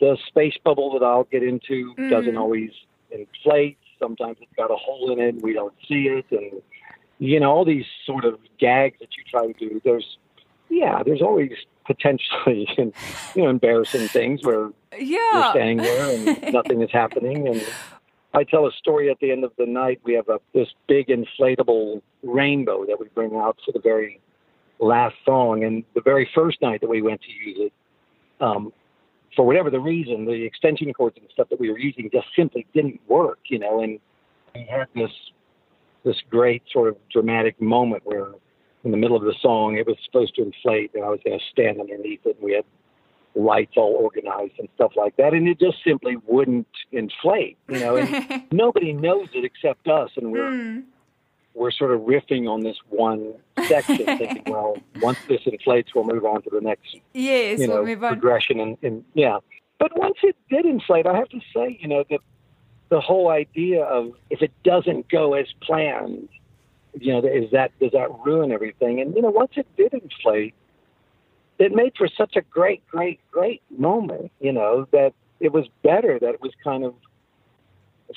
[0.00, 2.10] the space bubble that I'll get into Mm.
[2.10, 2.72] doesn't always
[3.12, 3.78] inflate.
[4.00, 6.60] Sometimes it's got a hole in it, and we don't see it, and
[7.20, 9.80] you know, all these sort of gags that you try to do.
[9.84, 10.16] There's,
[10.70, 11.52] yeah, there's always
[11.86, 12.92] potentially, you
[13.36, 15.50] know, embarrassing things where you're Yeah.
[15.50, 17.48] standing there and nothing is happening.
[17.48, 17.62] And
[18.32, 20.00] I tell a story at the end of the night.
[20.04, 24.20] We have a this big inflatable rainbow that we bring out for the very
[24.78, 25.64] last song.
[25.64, 27.72] And the very first night that we went to use it,
[28.40, 28.72] um,
[29.36, 32.66] for whatever the reason, the extension cords and stuff that we were using just simply
[32.72, 33.38] didn't work.
[33.48, 33.98] You know, and
[34.54, 35.10] we had this
[36.04, 38.28] this great sort of dramatic moment where
[38.84, 41.38] in the middle of the song it was supposed to inflate and I was going
[41.38, 42.64] to stand underneath it and we had
[43.34, 47.96] lights all organized and stuff like that and it just simply wouldn't inflate you know
[47.96, 50.84] and nobody knows it except us and we're Mm.
[51.54, 53.34] we're sort of riffing on this one
[53.68, 57.74] section thinking well once this inflates we'll move on to the next Yes, you know
[57.82, 59.38] we'll progression and, and yeah
[59.78, 62.20] but once it did inflate i have to say you know that
[62.88, 66.28] the whole idea of if it doesn't go as planned
[66.94, 70.54] you know is that does that ruin everything and you know once it did inflate
[71.58, 76.18] it made for such a great great great moment you know that it was better
[76.18, 76.94] that it was kind of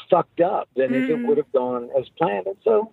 [0.10, 1.26] fucked up than if it Mm.
[1.26, 2.92] would have gone as planned and so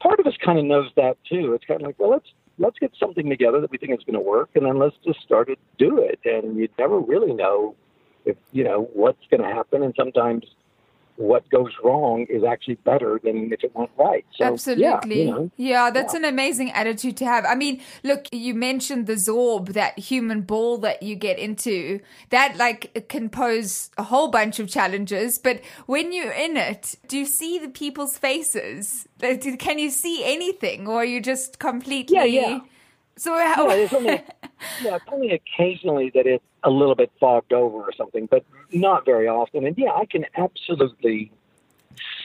[0.00, 2.78] part of us kind of knows that too it's kind of like well let's let's
[2.78, 5.48] get something together that we think is going to work, and then let's just start
[5.48, 6.20] to do it.
[6.24, 7.74] And you never really know
[8.24, 10.44] if you know what's going to happen, and sometimes
[11.16, 14.24] what goes wrong is actually better than if it went right.
[14.36, 14.84] So, Absolutely.
[14.84, 16.20] Yeah, you know, yeah that's yeah.
[16.20, 17.44] an amazing attitude to have.
[17.44, 22.00] I mean, look, you mentioned the Zorb, that human ball that you get into.
[22.30, 27.18] That like can pose a whole bunch of challenges, but when you're in it, do
[27.18, 29.06] you see the people's faces?
[29.20, 32.60] Can you see anything or are you just completely Yeah, yeah.
[33.16, 34.22] So how yeah,
[34.82, 39.04] yeah, it's only occasionally that it's a little bit fogged over or something, but not
[39.04, 39.66] very often.
[39.66, 41.30] And yeah, I can absolutely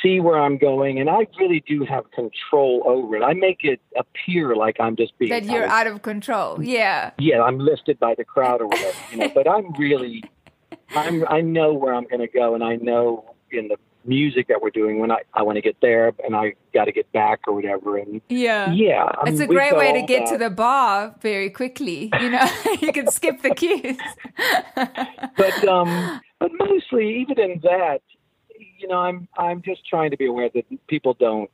[0.02, 3.24] see where I'm going, and I really do have control over it.
[3.24, 6.64] I make it appear like I'm just being that you're out of control.
[6.64, 9.30] Yeah, yeah, I'm lifted by the crowd or whatever, you know.
[9.30, 10.24] but I'm really,
[10.92, 14.62] I'm I know where I'm going to go, and I know in the music that
[14.62, 17.42] we're doing when I, I want to get there and I got to get back
[17.48, 17.98] or whatever.
[17.98, 20.34] And yeah, yeah, I it's mean, a great way to get that.
[20.34, 22.10] to the bar very quickly.
[22.20, 22.50] You know,
[22.82, 23.98] you can skip the cues.
[24.76, 28.02] but um, but mostly even in that,
[28.78, 31.52] you know, I'm I'm just trying to be aware that people don't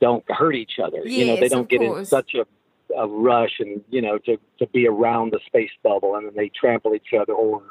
[0.00, 1.02] don't hurt each other.
[1.04, 2.00] Yes, you know, they don't get course.
[2.00, 2.46] in such a
[2.96, 6.48] a rush and you know to to be around the space bubble and then they
[6.48, 7.62] trample each other or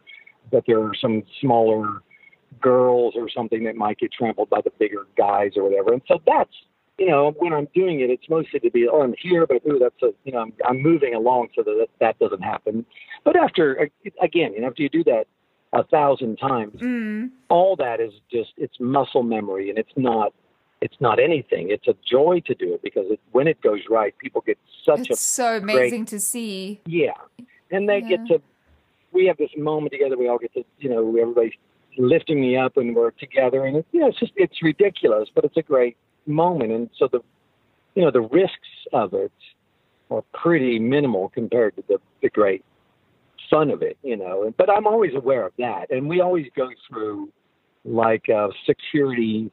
[0.52, 2.02] that there are some smaller
[2.62, 5.94] girls or something that might get trampled by the bigger guys or whatever.
[5.94, 6.54] And so that's,
[6.98, 9.80] you know, when I'm doing it, it's mostly to be, oh, I'm here, but ooh,
[9.80, 12.86] that's a, you know, I'm, I'm moving along so that that doesn't happen.
[13.24, 13.90] But after,
[14.22, 15.28] again, you know, after you do that
[15.74, 17.30] a thousand times, Mm.
[17.50, 20.34] all that is just, it's muscle memory and it's not,
[20.82, 21.70] it's not anything.
[21.70, 25.02] It's a joy to do it because it, when it goes right, people get such
[25.02, 26.80] It's a so amazing to see.
[26.86, 27.12] yeah,
[27.72, 28.42] and they get to.
[29.12, 30.18] We have this moment together.
[30.18, 31.54] We all get to, you know, everybody's
[32.00, 35.44] lifting me up and we're together, and it, you know, it's just it's ridiculous, but
[35.44, 36.72] it's a great moment.
[36.72, 37.20] And so the,
[37.94, 39.32] you know, the risks of it
[40.10, 42.64] are pretty minimal compared to the the great
[43.50, 44.52] fun of it, you know.
[44.58, 47.30] But I'm always aware of that, and we always go through
[47.86, 49.52] like a security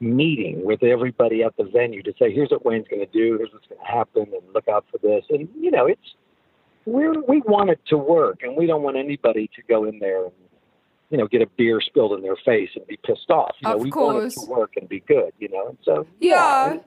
[0.00, 3.52] meeting with everybody at the venue to say, here's what Wayne's going to do, here's
[3.52, 5.24] what's going to happen, and look out for this.
[5.30, 6.14] And you know, it's
[6.84, 10.24] we're we want it to work, and we don't want anybody to go in there
[10.24, 10.32] and
[11.10, 13.54] you know get a beer spilled in their face and be pissed off.
[13.60, 15.32] You know, Of we want it to work and be good.
[15.38, 16.72] You know, so Yeah.
[16.72, 16.80] and-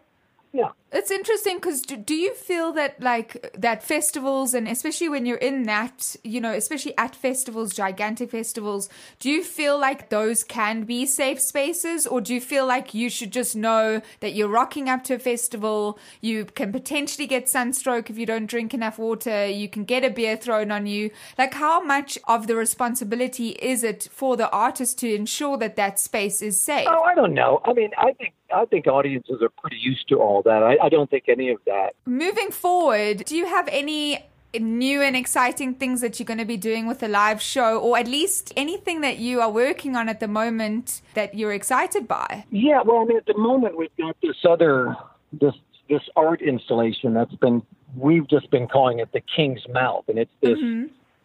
[0.53, 0.69] yeah.
[0.91, 5.37] It's interesting because do, do you feel that like that festivals and especially when you're
[5.37, 8.87] in that, you know, especially at festivals, gigantic festivals,
[9.17, 13.09] do you feel like those can be safe spaces or do you feel like you
[13.09, 18.11] should just know that you're rocking up to a festival, you can potentially get sunstroke
[18.11, 21.09] if you don't drink enough water, you can get a beer thrown on you.
[21.39, 25.99] Like how much of the responsibility is it for the artist to ensure that that
[25.99, 26.87] space is safe?
[26.87, 27.59] Oh, I don't know.
[27.65, 30.63] I mean, I think I think audiences are pretty used to all that.
[30.63, 31.95] I, I don't think any of that.
[32.05, 34.25] Moving forward, do you have any
[34.59, 37.97] new and exciting things that you're going to be doing with the live show, or
[37.97, 42.45] at least anything that you are working on at the moment that you're excited by?
[42.51, 44.95] Yeah, well, I mean, at the moment we've got this other
[45.31, 45.55] this
[45.89, 47.61] this art installation that's been
[47.95, 50.59] we've just been calling it the King's Mouth, and it's this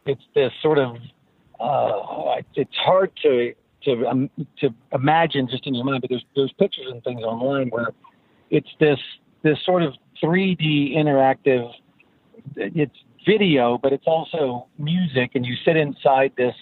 [0.07, 0.97] it's this sort of
[1.61, 3.55] uh, it's hard to
[3.97, 4.31] to um,
[4.61, 7.89] to imagine just in your mind, but there's there's pictures and things online where
[8.51, 8.99] it's this
[9.43, 11.71] this sort of 3D interactive.
[12.57, 12.95] It's
[13.27, 16.55] video, but it's also music, and you sit inside this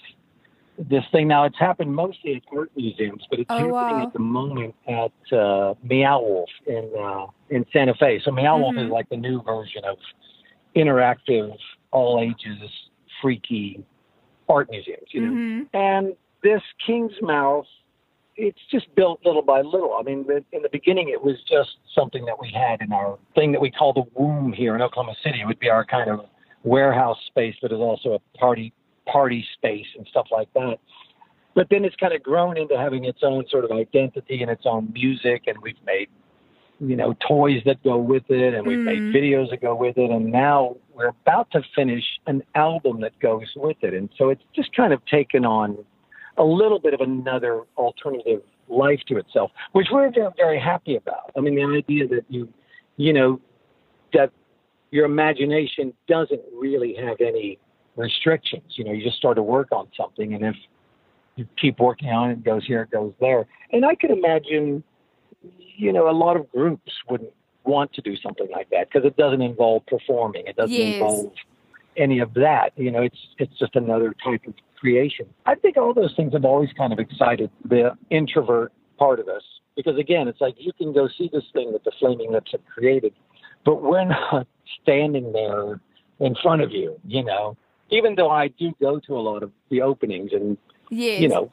[0.79, 1.29] this thing.
[1.29, 4.03] Now it's happened mostly at art museums, but it's Oh, happening wow.
[4.07, 8.20] at the moment at uh, Meow Wolf in uh, in Santa Fe.
[8.24, 9.97] So Meow Wolf is like the new version of
[10.74, 11.57] interactive,
[11.93, 12.68] all ages,
[13.22, 13.83] freaky
[14.49, 15.09] art museums.
[15.12, 16.14] You know, and
[16.47, 17.66] this King's Mouth,
[18.36, 19.97] it's just built little by little.
[19.99, 23.51] I mean, in the beginning, it was just something that we had in our thing
[23.53, 25.40] that we call the womb here in Oklahoma City.
[25.40, 26.20] It would be our kind of
[26.62, 28.72] warehouse space, but is also a party
[29.11, 30.76] party space and stuff like that.
[31.55, 34.66] But then it's kind of grown into having its own sort of identity and its
[34.66, 36.09] own music, and we've made
[36.78, 39.16] you know toys that go with it, and we've made mm.
[39.16, 43.49] videos that go with it, and now we're about to finish an album that goes
[43.57, 45.78] with it, and so it's just kind of taken on
[46.39, 51.30] a little bit of another alternative life to itself, which we're very, happy about.
[51.37, 52.49] I mean, the idea that you,
[52.97, 53.41] you know,
[54.12, 54.30] that
[54.91, 57.59] your imagination doesn't really have any
[57.97, 58.64] restrictions.
[58.76, 60.57] You know, you just start to work on something, and if
[61.37, 63.47] you keep working on it, it goes here, it goes there.
[63.72, 64.82] And I could imagine,
[65.76, 67.32] you know, a lot of groups wouldn't
[67.64, 70.47] want to do something like that because it doesn't involve performing.
[70.47, 70.95] It doesn't Yes.
[70.95, 71.32] involve
[71.97, 72.72] any of that.
[72.76, 75.27] You know, it's it's just another type of creation.
[75.47, 79.43] I think all those things have always kind of excited the introvert part of us
[79.77, 82.64] because again, it's like you can go see this thing that the Flaming Lips have
[82.66, 83.12] created,
[83.64, 84.47] but we're not
[84.83, 85.81] standing there
[86.18, 87.57] in front of you, you know.
[87.91, 90.57] Even though I do go to a lot of the openings and
[90.89, 91.20] Yes.
[91.20, 91.51] you know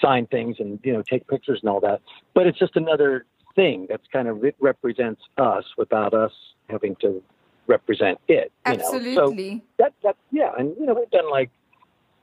[0.00, 2.00] sign things and you know take pictures and all that,
[2.34, 3.24] but it's just another
[3.54, 6.32] thing that's kind of it represents us without us
[6.68, 7.22] having to
[7.66, 8.52] represent it.
[8.66, 8.84] You Know?
[8.84, 9.64] So Absolutely.
[9.78, 11.50] that that yeah, and you know we've done like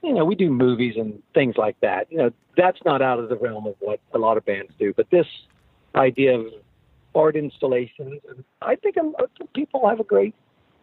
[0.06, 2.12] you know we do movies and things like that.
[2.12, 4.94] You know that's not out of the realm of what a lot of bands do,
[4.94, 5.28] but this
[5.96, 6.46] idea of
[7.14, 8.22] art installations,
[8.62, 9.16] I think um,
[9.54, 10.36] people have a great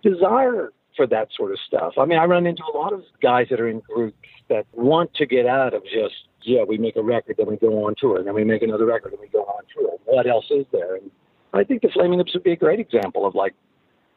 [0.02, 1.94] desire for that sort of stuff.
[1.98, 4.16] I mean, I run into a lot of guys that are in groups
[4.48, 6.14] that want to get out of just
[6.44, 8.86] yeah, we make a record, then we go on tour, and then we make another
[8.86, 9.96] record, and we go on tour.
[10.04, 10.96] What else is there?
[10.96, 11.10] And
[11.52, 13.54] I think the Flaming Lips would be a great example of like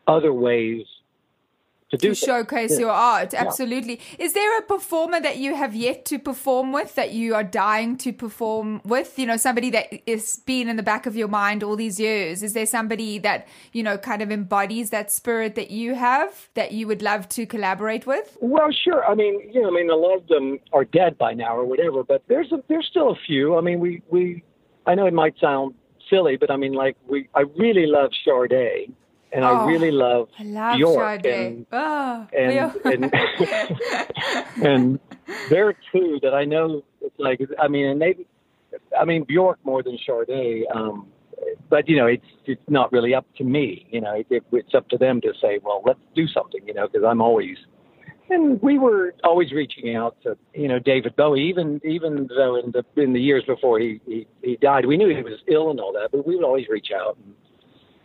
[0.07, 0.85] other ways
[1.97, 2.79] to do to showcase Yeah.
[2.79, 3.33] your art.
[3.33, 3.99] Absolutely.
[4.19, 7.97] Is there a performer that you have yet to perform with that you are dying
[7.97, 9.17] to perform with?
[9.19, 12.43] You know, somebody that is been in the back of your mind all these years.
[12.43, 16.71] Is there somebody that, you know, kind of embodies that spirit that you have that
[16.71, 18.37] you would love to collaborate with?
[18.41, 19.05] Well, sure.
[19.05, 21.65] I mean, you know, I mean, a lot of them are dead by now or
[21.65, 23.57] whatever, but there's a, there's still a few.
[23.57, 24.43] I mean, we we
[24.85, 25.73] I know it might sound
[26.09, 28.93] silly, but I mean, like we I really love Sade,
[29.31, 30.79] and Oh, I really love I love
[31.23, 31.25] Sade.
[31.25, 32.51] and oh, and,
[32.85, 33.11] and,
[34.65, 34.99] and
[35.49, 36.83] there are two that I know.
[37.01, 38.15] It's like I mean, and they,
[38.99, 40.65] I mean Bjork more than Sade.
[40.73, 41.07] Um,
[41.69, 43.87] but you know, it's it's not really up to me.
[43.91, 46.61] You know, it, it, it's up to them to say, well, let's do something.
[46.67, 47.57] You know, because I'm always.
[48.27, 52.71] And we were always reaching out to, you know, David Bowie, even even though in
[52.71, 55.79] the in the years before he, he he died, we knew he was ill and
[55.79, 57.35] all that, but we would always reach out and,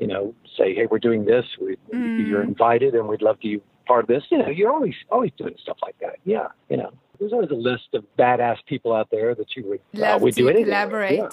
[0.01, 3.62] you know, say, hey, we're doing this, we, you're invited, and we'd love to be
[3.86, 4.24] part of this.
[4.30, 6.16] You know, you're always always doing stuff like that.
[6.24, 9.80] Yeah, you know, there's always a list of badass people out there that you would
[9.94, 10.64] uh, love would to do anything.
[10.64, 11.18] collaborate.
[11.18, 11.28] Yeah.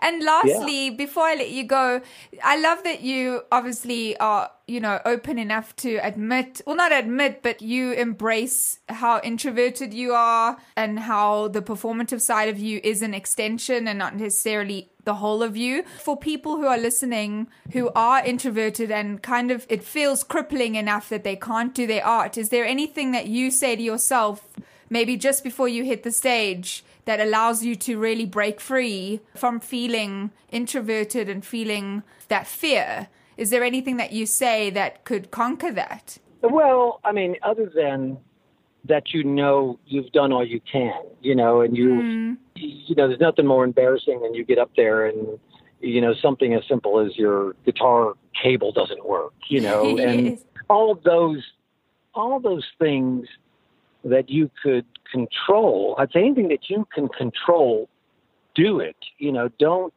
[0.00, 2.00] And lastly, before I let you go,
[2.42, 7.44] I love that you obviously are, you know, open enough to admit, well, not admit,
[7.44, 13.02] but you embrace how introverted you are and how the performative side of you is
[13.02, 15.74] an extension and not necessarily the whole of you.
[16.06, 21.08] For people who are listening who are introverted and kind of it feels crippling enough
[21.08, 24.36] that they can't do their art, is there anything that you say to yourself?
[24.90, 29.60] maybe just before you hit the stage that allows you to really break free from
[29.60, 33.08] feeling introverted and feeling that fear?
[33.36, 36.18] Is there anything that you say that could conquer that?
[36.42, 38.18] Well, I mean, other than
[38.84, 42.36] that, you know, you've done all you can, you know, and you, mm.
[42.60, 45.38] You know, there's nothing more embarrassing than you get up there and,
[45.80, 50.38] you know, something as simple as your guitar cable doesn't work, you know, and
[50.68, 51.44] all of those,
[52.14, 53.26] all of those things
[54.04, 55.94] that you could control.
[55.98, 57.88] I'd say anything that you can control,
[58.54, 58.96] do it.
[59.18, 59.92] You know, don't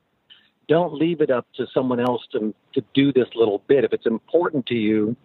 [0.68, 3.84] don't leave it up to someone else to to do this little bit.
[3.84, 5.16] If it's important to you,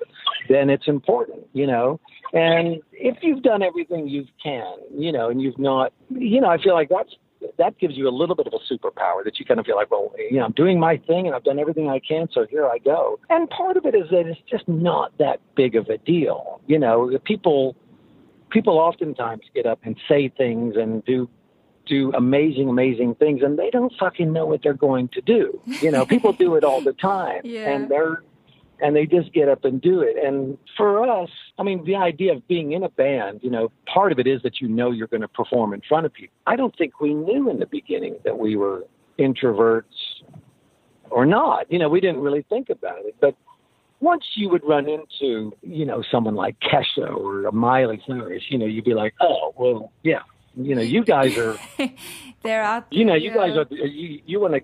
[0.48, 2.00] then it's important, you know.
[2.32, 6.60] And if you've done everything you can, you know, and you've not, you know, I
[6.60, 7.14] feel like that's
[7.58, 9.90] that gives you a little bit of a superpower that you kind of feel like,
[9.90, 12.66] well, you know, I'm doing my thing and I've done everything I can, so here
[12.66, 13.18] I go.
[13.30, 16.78] And part of it is that it's just not that big of a deal, you
[16.78, 17.10] know.
[17.10, 17.76] The people
[18.50, 21.28] people oftentimes get up and say things and do
[21.86, 25.60] do amazing, amazing things, and they don't fucking know what they're going to do.
[25.80, 27.70] You know, people do it all the time, Yeah.
[27.70, 28.22] and they're
[28.80, 30.16] and they just get up and do it.
[30.22, 34.12] And for us, I mean, the idea of being in a band, you know, part
[34.12, 36.34] of it is that you know you're going to perform in front of people.
[36.46, 38.84] I don't think we knew in the beginning that we were
[39.18, 39.84] introverts
[41.10, 41.70] or not.
[41.70, 43.34] You know, we didn't really think about it, but
[44.00, 48.66] once you would run into, you know, someone like Kesha or Miley Cyrus, you know,
[48.66, 50.20] you'd be like, oh, well, yeah,
[50.54, 51.56] you know, you guys are,
[52.42, 52.86] They're out.
[52.90, 54.60] you know, you guys are, you, you want to,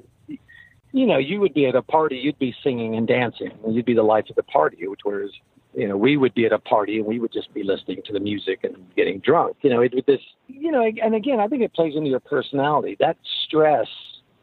[0.92, 3.86] you know, you would be at a party, you'd be singing and dancing, and you'd
[3.86, 5.30] be the life of the party, which whereas,
[5.74, 8.12] you know, we would be at a party and we would just be listening to
[8.12, 9.56] the music and getting drunk.
[9.62, 12.20] You know, it would this, you know, and again, I think it plays into your
[12.20, 12.96] personality.
[13.00, 13.16] That
[13.46, 13.88] stress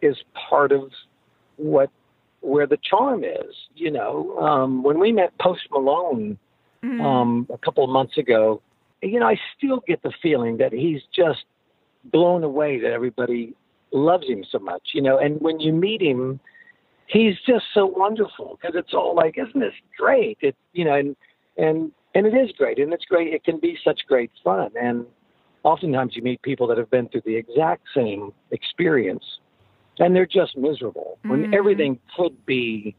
[0.02, 0.18] is
[0.50, 0.92] part of
[1.58, 1.92] what
[2.42, 3.56] where the charm is.
[3.76, 6.38] You know, um, when we met Post Malone
[6.84, 8.62] um, a couple of months ago,
[9.04, 11.46] you know, I still get the feeling that he's just
[12.06, 13.54] blown away that everybody
[13.92, 14.90] loves him so much.
[14.94, 16.40] You know, and when you meet him,
[17.08, 20.38] he's just so wonderful because it's all like, isn't this great?
[20.42, 21.16] It, you know, and
[21.58, 23.34] and and it is great, and it's great.
[23.34, 25.06] It can be such great fun, and
[25.64, 29.24] oftentimes you meet people that have been through the exact same experience
[30.00, 31.54] and they're just miserable when mm-hmm.
[31.54, 32.96] everything could be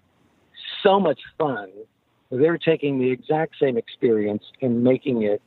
[0.82, 1.70] so much fun
[2.30, 5.42] they're taking the exact same experience and making it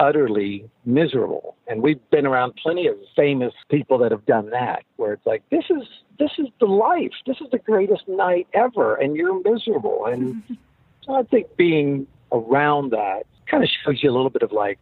[0.00, 5.12] utterly miserable and we've been around plenty of famous people that have done that where
[5.12, 5.82] it's like this is
[6.18, 10.42] this is the life this is the greatest night ever and you're miserable and
[11.06, 14.78] So I think being around that kind of shows you a little bit of like,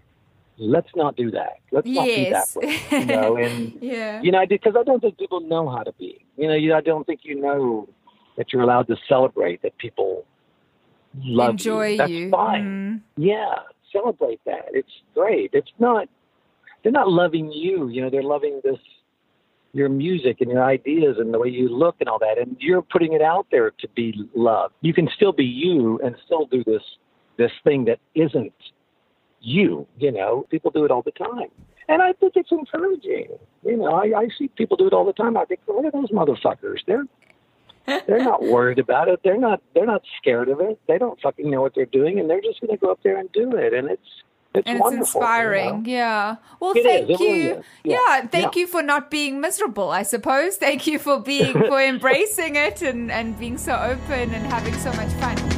[0.59, 1.59] let's not do that.
[1.71, 2.81] Let's not be that way.
[2.91, 4.21] You know, and Yeah.
[4.21, 6.25] you know, because I don't think people know how to be.
[6.37, 7.89] You know, you, I don't think you know
[8.37, 10.25] that you're allowed to celebrate that people
[11.17, 11.97] love Enjoy you.
[11.99, 12.31] That's you.
[12.31, 12.65] fine.
[12.65, 13.01] Mm.
[13.17, 13.55] Yeah,
[13.93, 14.67] celebrate that.
[14.73, 15.51] It's great.
[15.53, 16.09] It's not.
[16.83, 17.89] They're not loving you.
[17.89, 18.79] You know, they're loving this
[19.73, 22.39] your music and your ideas and the way you look and all that.
[22.39, 24.75] And you're putting it out there to be loved.
[24.81, 26.83] You can still be you and still do this
[27.37, 28.53] this thing that isn't
[29.41, 29.87] you.
[29.99, 31.51] You know, people do it all the time.
[31.89, 33.29] And I think it's encouraging.
[33.65, 35.37] You know, I, I see people do it all the time.
[35.37, 36.79] I think, look at those motherfuckers.
[36.87, 37.05] They're
[38.07, 39.21] they're not worried about it.
[39.25, 40.79] They're not they're not scared of it.
[40.87, 43.19] They don't fucking know what they're doing, and they're just going to go up there
[43.19, 43.73] and do it.
[43.73, 44.03] And it's
[44.55, 45.21] it's and it's wonderful.
[45.21, 45.27] you know?
[45.27, 45.85] inspiring.
[45.87, 46.37] Yeah.
[46.61, 47.55] Well, It is, thank really you.
[47.55, 47.65] is.
[47.85, 47.97] Yeah.
[48.09, 48.61] Yeah, thank yeah.
[48.61, 49.91] you for not being miserable.
[49.91, 50.57] I suppose.
[50.57, 54.93] Thank you for being for embracing it and and being so open and having so
[54.93, 55.58] much fun.